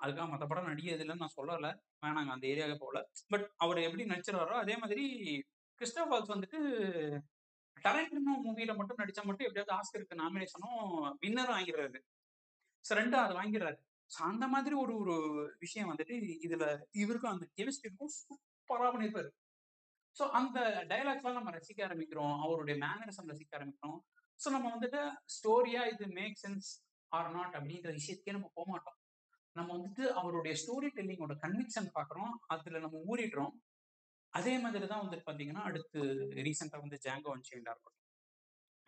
அதுக்காக 0.00 0.26
மற்ற 0.30 0.44
படம் 0.50 0.68
நடிக்கிறது 0.70 1.02
இல்லைன்னு 1.04 1.24
நான் 1.24 1.38
சொல்லலை. 1.38 1.70
வேணாங்க 2.04 2.30
அந்த 2.34 2.46
ஏரியாவுக்கு 2.52 2.84
போகல. 2.84 3.00
பட் 3.32 3.46
அவர் 3.64 3.78
எப்படி 3.86 4.04
நடிச்சிருவாரோ 4.12 4.54
அதே 4.62 4.76
மாதிரி 4.76 5.04
கிறிஸ்டோபால்ஸ் 5.80 6.32
வந்துட்டு 6.34 6.58
டரண்டினோ 7.76 8.32
மூவியில 8.46 8.72
மட்டும் 8.78 9.00
நடிச்சா 9.02 9.22
மட்டும் 9.26 9.46
எப்படியாவது 9.48 9.72
ஆஸ்கருக்கு 9.78 10.20
நாமினேஷனும் 10.22 10.80
வின்னரும் 11.22 11.56
வாங்கிடுறாரு. 11.56 11.98
ஸோ 12.84 12.92
ரெண்டும் 13.00 13.22
அதை 13.22 13.34
வாங்கிடுறாரு. 13.40 13.78
ஸோ 14.10 14.18
அந்த 14.30 14.44
மாதிரி 14.48 14.74
ஒரு 14.74 14.92
ஒரு 15.02 15.14
விஷயம் 15.64 15.90
வந்துட்டு 15.92 16.14
இதுல 16.46 16.64
இவருக்கும் 17.02 17.32
அந்த 17.32 17.46
கெமிஸ்ட்ரிக்கும் 17.58 18.12
சூப்பராக 18.18 18.90
பண்ணியிருப்பாரு. 18.94 19.30
ஸோ 20.16 20.24
அந்த 20.38 20.58
டைலாக்ஸ்லாம் 20.90 21.38
நம்ம 21.38 21.52
ரசிக்க 21.58 21.80
ஆரம்பிக்கிறோம். 21.88 22.36
அவருடைய 22.44 22.76
மேனரிசம் 22.84 23.30
ரசிக்க 23.32 23.58
ஆரம்பிக்கிறோம். 23.58 23.98
ஸோ 24.40 24.48
நம்ம 24.50 24.66
வந்துட்டு 24.76 25.00
ஸ்டோரியா 25.36 25.82
இது 25.92 26.06
மேக் 26.18 26.38
சென்ஸ் 26.44 26.68
ஆர் 27.12 27.30
நாட் 27.36 27.56
அப்படின்ற 27.58 27.90
விஷயத்துக்கே 27.98 28.36
நம்ம 28.38 28.50
போக 28.54 28.66
மாட்டோம். 28.70 28.98
நம்ம 29.56 29.70
வந்துட்டு 29.76 30.04
அவருடைய 30.20 30.54
ஸ்டோரி 30.62 30.88
டெல்லிங்கோட 30.98 31.34
கன்விக்ஷன் 31.44 31.88
பார்க்குறோம். 31.96 32.32
அதில் 32.54 32.82
நம்ம 32.84 32.98
ஊறிடுறோம். 33.10 33.54
அதே 34.34 34.54
மாதிரி 34.58 34.86
தான் 34.86 35.02
வந்துட்டு 35.04 35.26
பார்த்தீங்கன்னா 35.28 35.62
அடுத்து 35.68 36.00
ரீசெண்டாக 36.46 36.82
வந்து 36.84 36.98
ஜாங்கோ 37.06 37.30
அன்சைண்டா 37.36 37.72
இருக்கட்டும். 37.74 37.96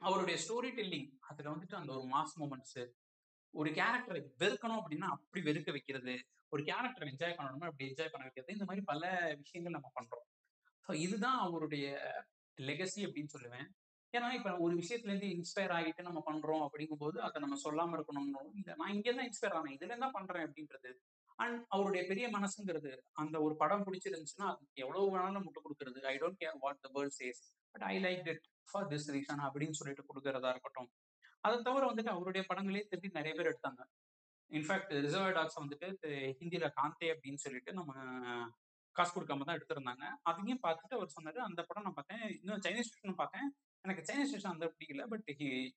அவருடைய 0.00 0.36
ஸ்டோரி 0.44 0.70
டெல்லிங் 0.78 1.08
அதுல 1.20 1.50
வந்துட்டு 1.54 1.76
அந்த 1.80 1.90
ஒரு 1.96 2.06
மாஸ் 2.14 2.36
மூமெண்ட்ஸு 2.40 2.82
ஒரு 3.54 3.70
கேரக்டரை 3.70 4.20
வெறுக்கணும் 4.42 4.80
அப்படின்னா 4.80 5.08
அப்படி 5.16 5.40
வெறுக்க 5.48 5.70
வைக்கிறது 5.72 6.14
ஒரு 6.52 6.62
கேரக்டர் 6.62 7.08
என்ஜாய் 7.10 7.36
பண்ணணும்னா 7.38 7.68
அப்படி 7.70 7.86
என்ஜாய் 7.90 8.12
பண்ண 8.12 8.24
வைக்கிறது 8.26 8.52
இந்த 8.52 8.66
மாதிரி 8.68 8.82
பல 8.84 9.02
விஷயங்கள் 9.42 9.76
நம்ம 9.76 9.90
பண்றோம். 9.98 10.26
ஸோ 10.88 10.92
இதுதான் 11.04 11.38
அவருடைய 11.38 11.86
லெகசி 12.58 13.00
அப்படின்னு 13.06 13.34
சொல்லுவேன். 13.36 13.68
ஏன்னா 14.14 14.28
இப்ப 14.38 14.50
ஒரு 14.56 14.74
விஷயத்துல 14.80 15.10
இருந்து 15.10 15.28
இன்ஸ்பயர் 15.36 15.74
ஆகிட்டு 15.76 16.02
நம்ம 16.02 16.20
பண்றோம் 16.26 16.64
அப்படிங்கும்போது 16.66 17.18
அதை 17.18 17.38
நம்ம 17.40 17.58
சொல்லாம 17.64 17.96
இருக்கணும்னு 17.98 18.42
இல்லை 18.60 18.74
நான் 18.80 18.94
இங்கே 18.96 19.12
தான் 19.14 19.28
இன்ஸ்பயர் 19.30 19.56
ஆனேன் 19.58 19.76
இதுல 19.76 19.98
தான் 19.98 20.16
பண்றேன் 20.18 20.44
அப்படின்றது 20.46 20.90
அண்ட் 21.42 21.60
அவருடைய 21.74 22.02
பெரிய 22.10 22.26
மனசுங்கிறது 22.36 22.92
அந்த 23.22 23.36
ஒரு 23.46 23.54
படம் 23.62 23.84
பிடிச்சிருந்துச்சுன்னா 23.86 24.46
அதுக்கு 24.52 24.82
எவ்வளவு 24.84 25.12
வேணாலும் 25.14 25.44
முட்டு 25.46 25.62
கொடுக்கறது. 25.64 26.00
I 26.12 26.14
don't 26.22 26.40
care 26.42 26.58
what 26.64 26.82
the 26.86 26.90
world 26.96 27.16
says 27.20 27.40
but 27.74 27.86
I 27.92 27.94
like 28.06 28.26
it 28.32 28.44
for 28.70 28.88
this 28.92 29.08
reason 29.16 29.42
அப்படின்னு 29.46 29.78
சொல்லிட்டு 29.80 30.08
கொடுக்கறதா 30.10 30.50
இருக்கட்டும். 30.54 30.90
அதை 31.46 31.56
தவிர 31.68 31.84
வந்துட்டு 31.90 32.14
அவருடைய 32.14 32.42
படங்களே 32.50 32.82
திருப்பி 32.90 33.08
நிறைய 33.18 33.34
பேர் 33.38 33.50
எடுத்தாங்க. 33.52 33.82
இன்ஃபேக்ட் 34.50 34.92
ரிசர்வ் 35.04 35.36
டாக்ஸ் 35.38 35.58
வந்துட்டு 35.60 35.88
ஹிந்தியில 36.40 36.66
காந்தே 36.78 37.08
அப்படின்னு 37.14 37.42
சொல்லிட்டு 37.44 37.72
நம்ம 37.78 37.92
காசு 38.96 39.12
கொடுக்காம 39.14 39.44
தான் 39.48 39.56
எடுத்திருந்தாங்க. 39.58 40.06
அதையும் 40.28 40.64
பார்த்துட்டு 40.64 40.96
அவர் 40.96 41.14
சொன்னாரு 41.14 41.38
அந்த 41.48 41.60
படம் 41.68 41.86
நான் 41.86 41.96
பார்த்தேன். 41.98 42.24
இன்னும் 42.40 42.64
சைனீஸ் 42.66 42.90
வெர்ஷன் 42.92 43.20
பார்த்தேன். 43.20 43.46
எனக்கு 43.84 44.02
சைனீஸ் 44.08 44.32
வெர்ஷன் 44.34 44.54
அந்த 44.54 44.66
பிடிக்கல 44.72 45.04
பட் 45.12 45.30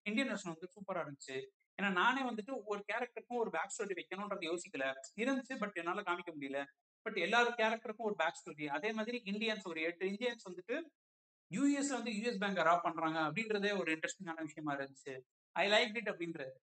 இந்தியன் 0.10 0.30
வெர்ஷன் 0.32 0.54
வந்து 0.54 0.68
சூப்பரா 0.74 1.04
இருந்துச்சு. 1.06 1.38
ஏன்னா 1.82 1.92
நானே 1.92 2.22
வந்துட்டு 2.22 2.52
ஒவ்வொரு 2.52 2.82
கேரக்டருக்கும் 2.92 3.40
ஒரு 3.42 3.50
பேக் 3.50 3.74
ஸ்டோரி 3.76 3.94
வைக்கணும்ன்றது 4.00 4.46
யோசிக்கல. 4.50 4.84
இருந்துச்சு 5.22 5.56
பட் 5.60 5.78
என்னால 5.78 6.02
காமிக்க 6.02 6.32
முடியல. 6.36 6.60
பட் 7.06 7.18
எல்லா 7.18 7.40
கேரக்டருக்கும் 7.56 8.08
ஒரு 8.10 8.16
பேக் 8.16 8.40
ஸ்டோரி 8.40 8.68
அதே 8.68 8.92
மாதிரி 8.92 9.18
இந்தியன்ஸ் 9.26 9.66
ஒரு 9.66 9.82
எட்டு 9.82 10.06
இந்தியன்ஸ் 10.06 10.46
வந்துட்டு 10.50 10.76
யூஎஸ்ல 11.52 11.98
வந்து 11.98 12.12
யூஎஸ் 12.12 12.40
பேங்க் 12.40 12.62
ராப் 12.68 12.84
பண்றாங்க 12.84 13.20
அப்படின்றதே 13.20 13.72
ஒரு 13.80 13.90
இன்ட்ரெஸ்டிங்கான 13.92 14.42
விஷயமா 14.42 14.74
இருந்துச்சு. 14.76 15.14
ஐ 15.56 15.66
லைக் 15.72 15.96
இட் 15.96 16.10
அப்படின்றது 16.10 16.54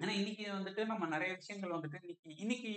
ஏன்னா 0.00 0.12
இன்னைக்கு 0.20 0.44
வந்துட்டு 0.52 0.82
நம்ம 0.86 1.06
நிறைய 1.06 1.34
விஷயங்கள் 1.34 1.70
வந்துட்டு 1.70 1.98
இன்னைக்கு 2.02 2.34
இன்னைக்கு 2.36 2.72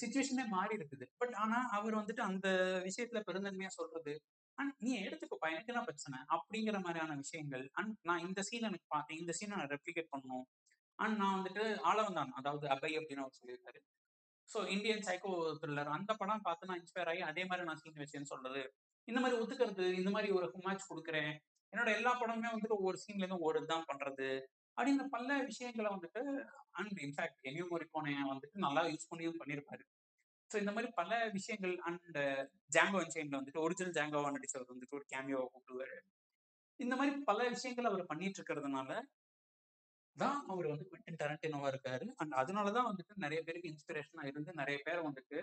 சுச்சுவேஷனே 0.00 0.44
மாறி 0.46 0.74
இருக்குது 0.76 1.06
பட் 1.16 1.34
ஆனா 1.34 1.58
அவர் 1.70 1.94
வந்துட்டு 1.94 2.20
அந்த 2.20 2.48
விஷயத்துல 2.86 3.20
பெருந்தன்மையா 3.28 3.70
சொல்றது 3.78 4.12
அண்ட் 4.60 4.74
நீ 4.78 4.92
எடுத்துக்கப்பா 5.04 5.48
எனக்கு 5.54 5.72
என்ன 5.72 5.82
பிரச்சனை? 5.84 6.18
அப்படிங்கிற 6.34 6.78
மாதிரியான 6.82 7.14
விஷயங்கள். 7.14 7.64
அண்ட் 7.72 7.94
நான் 8.08 8.24
இந்த 8.26 8.40
சீன் 8.48 8.68
எனக்கு 8.70 8.88
பார்த்தேன் 8.88 9.18
இந்த 9.18 9.32
சீனை 9.38 9.54
நான் 9.54 9.72
ரெப்ளிகேட் 9.74 10.12
பண்ணும் 10.14 10.44
அண்ட் 10.98 11.16
நான் 11.16 11.36
வந்துட்டு 11.38 11.64
ஆளவந்தான். 11.90 12.32
அதாவது 12.40 12.66
அபை 12.68 12.90
அப்படின்னு 12.98 13.24
அவர் 13.24 13.38
சொல்லியிருக்காரு. 13.40 13.80
ஸோ 14.48 14.60
இந்தியன் 14.74 15.06
சைக்கோ 15.08 15.32
த்ரில்லர் 15.60 15.90
அந்த 15.96 16.12
படம் 16.14 16.46
பார்த்து 16.46 16.68
நான் 16.70 16.80
இன்ஸ்பயர் 16.82 17.10
ஆகி 17.12 17.22
அதே 17.30 17.42
மாதிரி 17.44 17.66
நான் 17.66 17.80
சீன் 17.82 18.00
வச்சேன்னு 18.02 18.32
சொல்றது. 18.32 18.62
இந்த 19.08 19.20
மாதிரி 19.20 19.38
ஒத்துக்கிறது 19.42 19.84
இந்த 20.00 20.10
மாதிரி 20.10 20.30
ஒரு 20.38 20.46
ஹுமாச் 20.54 20.88
கொடுக்குறேன். 20.90 21.32
என்னோட 21.72 21.90
எல்லா 21.98 22.12
படமுமே 22.20 22.48
வந்துட்டு 22.54 22.78
ஒவ்வொரு 22.78 22.98
சீன்ல 23.02 23.24
இருந்து 23.24 23.46
ஒரு 23.48 23.58
இதுதான் 23.58 23.88
பண்றது. 23.92 24.28
அப்படிங்கிற 24.76 25.06
பல 25.10 25.36
விஷயங்களை 25.44 25.88
வந்துட்டு 25.94 26.20
அண்ட் 26.70 26.98
இன்ஃபேக்ட் 27.06 27.40
எனியோ 27.48 27.64
மொரிக்கோனை 27.70 28.12
வந்துட்டு 28.32 28.58
நல்லா 28.64 28.82
யூஸ் 28.84 29.10
பண்ணியும் 29.10 29.40
பண்ணியிருப்பாரு. 29.40 29.84
ஸோ 30.50 30.56
இந்த 30.56 30.72
மாதிரி 30.72 30.92
பல 30.92 31.28
விஷயங்கள் 31.32 31.74
அண்ட் 31.88 32.18
ஜாங்கோ 32.76 32.98
அன்சைன்ல 33.02 33.38
வந்துட்டு 33.40 33.64
ஒரிஜினல் 33.64 33.96
ஜாங்கோவா 33.98 34.30
நடிச்சவர் 34.36 34.72
வந்துட்டு 34.72 34.98
ஒரு 34.98 35.06
கேமியோவை 35.14 35.46
கூப்பிடுவாரு. 35.52 35.98
இந்த 36.80 36.94
மாதிரி 36.96 37.12
பல 37.20 37.48
விஷயங்கள் 37.48 37.84
அவர் 37.84 38.04
பண்ணிட்டு 38.06 38.38
இருக்கிறதுனால 38.40 38.90
தான் 40.16 40.38
அவர் 40.46 40.66
வந்து 40.66 40.86
குவிண்டன் 40.90 41.20
டரண்டினோவா 41.22 41.68
இருக்காரு. 41.72 42.06
அண்ட் 42.16 42.32
அதனாலதான் 42.32 42.88
வந்துட்டு 42.90 43.12
நிறைய 43.16 43.40
பேருக்கு 43.42 43.72
இன்ஸ்பிரேஷனா 43.72 44.24
இருந்து 44.26 44.52
நிறைய 44.52 44.78
பேர் 44.84 45.06
வந்துட்டு 45.08 45.38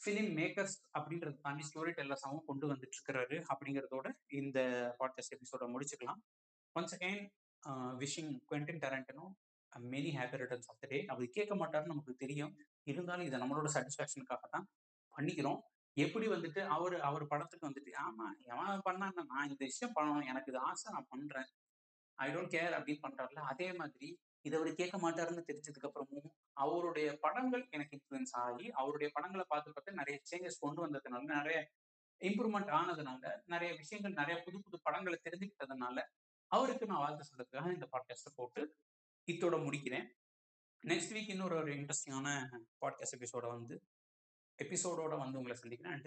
ஃபிலிம் 0.00 0.30
மேக்கர்ஸ் 0.40 0.76
அப்படின்றத 0.98 1.40
தாண்டி 1.40 1.64
ஸ்டோரி 1.68 1.92
டெல்லர்ஸாகவும் 1.96 2.46
கொண்டு 2.46 2.66
வந்துட்டு 2.72 2.96
இருக்கிறாரு 2.96 3.36
அப்படிங்கிறதோட 3.52 4.08
இந்த 4.40 4.58
பாட்காஸ்ட் 4.98 5.36
எபிசோட 5.36 5.66
முடிச்சுக்கலாம். 5.74 6.20
Once 6.76 6.94
again 6.98 7.22
wishing 8.02 8.32
Quentin 8.50 8.82
Tarantino 8.84 9.24
many 9.92 10.10
happy 10.16 10.38
returns 10.42 10.68
of 10.70 10.80
the 10.82 10.86
day 10.86 10.98
அவர் 11.06 11.26
கேட்க 11.28 11.54
மாட்டாருன்னு 11.54 11.92
நமக்கு 11.94 12.14
தெரியும். 12.16 12.52
இருந்தாலும் 12.86 13.26
இதை 13.26 13.38
நம்மளோட 13.40 13.68
சாட்டிஸ்ஃபேக்ஷனுக்காக 13.74 14.48
தான் 14.50 14.66
பண்ணிக்கிறோம். 15.14 15.60
எப்படி 15.96 16.26
வந்துட்டு 16.28 16.60
அவர் 16.66 16.96
அவர் 17.00 17.24
படத்துக்கு 17.26 17.68
வந்துட்டு 17.68 17.92
ஆமா 18.06 18.26
எவன் 18.52 18.84
பண்ணா 18.84 19.06
நான் 19.32 19.48
இந்த 19.50 19.62
விஷயம் 19.64 19.94
பண்ணணும் 19.96 20.28
எனக்கு 20.32 20.50
இது 20.52 20.60
ஆசை 20.60 20.88
நான் 20.92 21.08
பண்றேன். 21.08 21.48
ஐ 22.18 22.26
டோன்ட் 22.34 22.52
கேர் 22.54 22.76
அப்படின்னு 22.78 23.04
பண்றாருல 23.06 23.42
அதே 23.52 23.68
மாதிரி 23.72 24.08
இதை 24.44 24.54
அவர் 24.58 24.70
கேட்க 24.74 24.96
மாட்டாருன்னு 24.98 25.42
தெரிஞ்சதுக்கு 25.48 25.88
அப்புறமும் 25.88 26.28
அவருடைய 26.56 27.08
படங்கள் 27.24 27.64
எனக்கு 27.70 27.96
இன்ஃபுளுன்ஸ் 27.98 28.34
ஆகி 28.36 28.66
அவருடைய 28.70 29.08
படங்களை 29.14 29.44
பார்த்து 29.48 29.72
பார்த்து 29.72 29.92
நிறைய 29.92 30.16
சேஞ்சஸ் 30.30 30.60
கொண்டு 30.60 30.80
வந்ததுனால 30.86 31.24
நிறைய 31.34 31.58
இம்ப்ரூவ்மெண்ட் 32.20 32.70
ஆனதுனால 32.70 33.32
நிறைய 33.44 33.70
விஷயங்கள் 33.76 34.12
நிறைய 34.12 34.36
புது 34.42 34.58
புது 34.60 34.78
படங்களை 34.82 35.18
தெரிஞ்சுக்கிட்டதுனால 35.26 35.98
அவருக்கு 36.50 36.86
நான் 36.86 36.98
வாழ்த்து 36.98 37.28
சொல்றதுக்காக 37.30 37.72
இந்த 37.72 37.86
பாட்காஸ்ட்டை 37.92 38.32
போட்டு 38.36 38.62
இத்தோட 39.28 39.56
முடிக்கிறேன். 39.64 40.06
நெக்ஸ்ட் 40.86 41.12
வீக் 41.12 41.28
இன்னொரு 41.28 41.56
ஒரு 41.56 41.74
இன்ட்ரெஸ்டிங்கான 41.74 42.28
பாட்காஸ்ட் 42.80 43.16
எபிசோட 43.16 43.46
வந்து 43.48 43.82
எபிசோடோட 44.62 45.18
வந்து 45.18 45.38
உங்களை 45.38 45.56
சந்திக்கிறேன். 45.56 46.02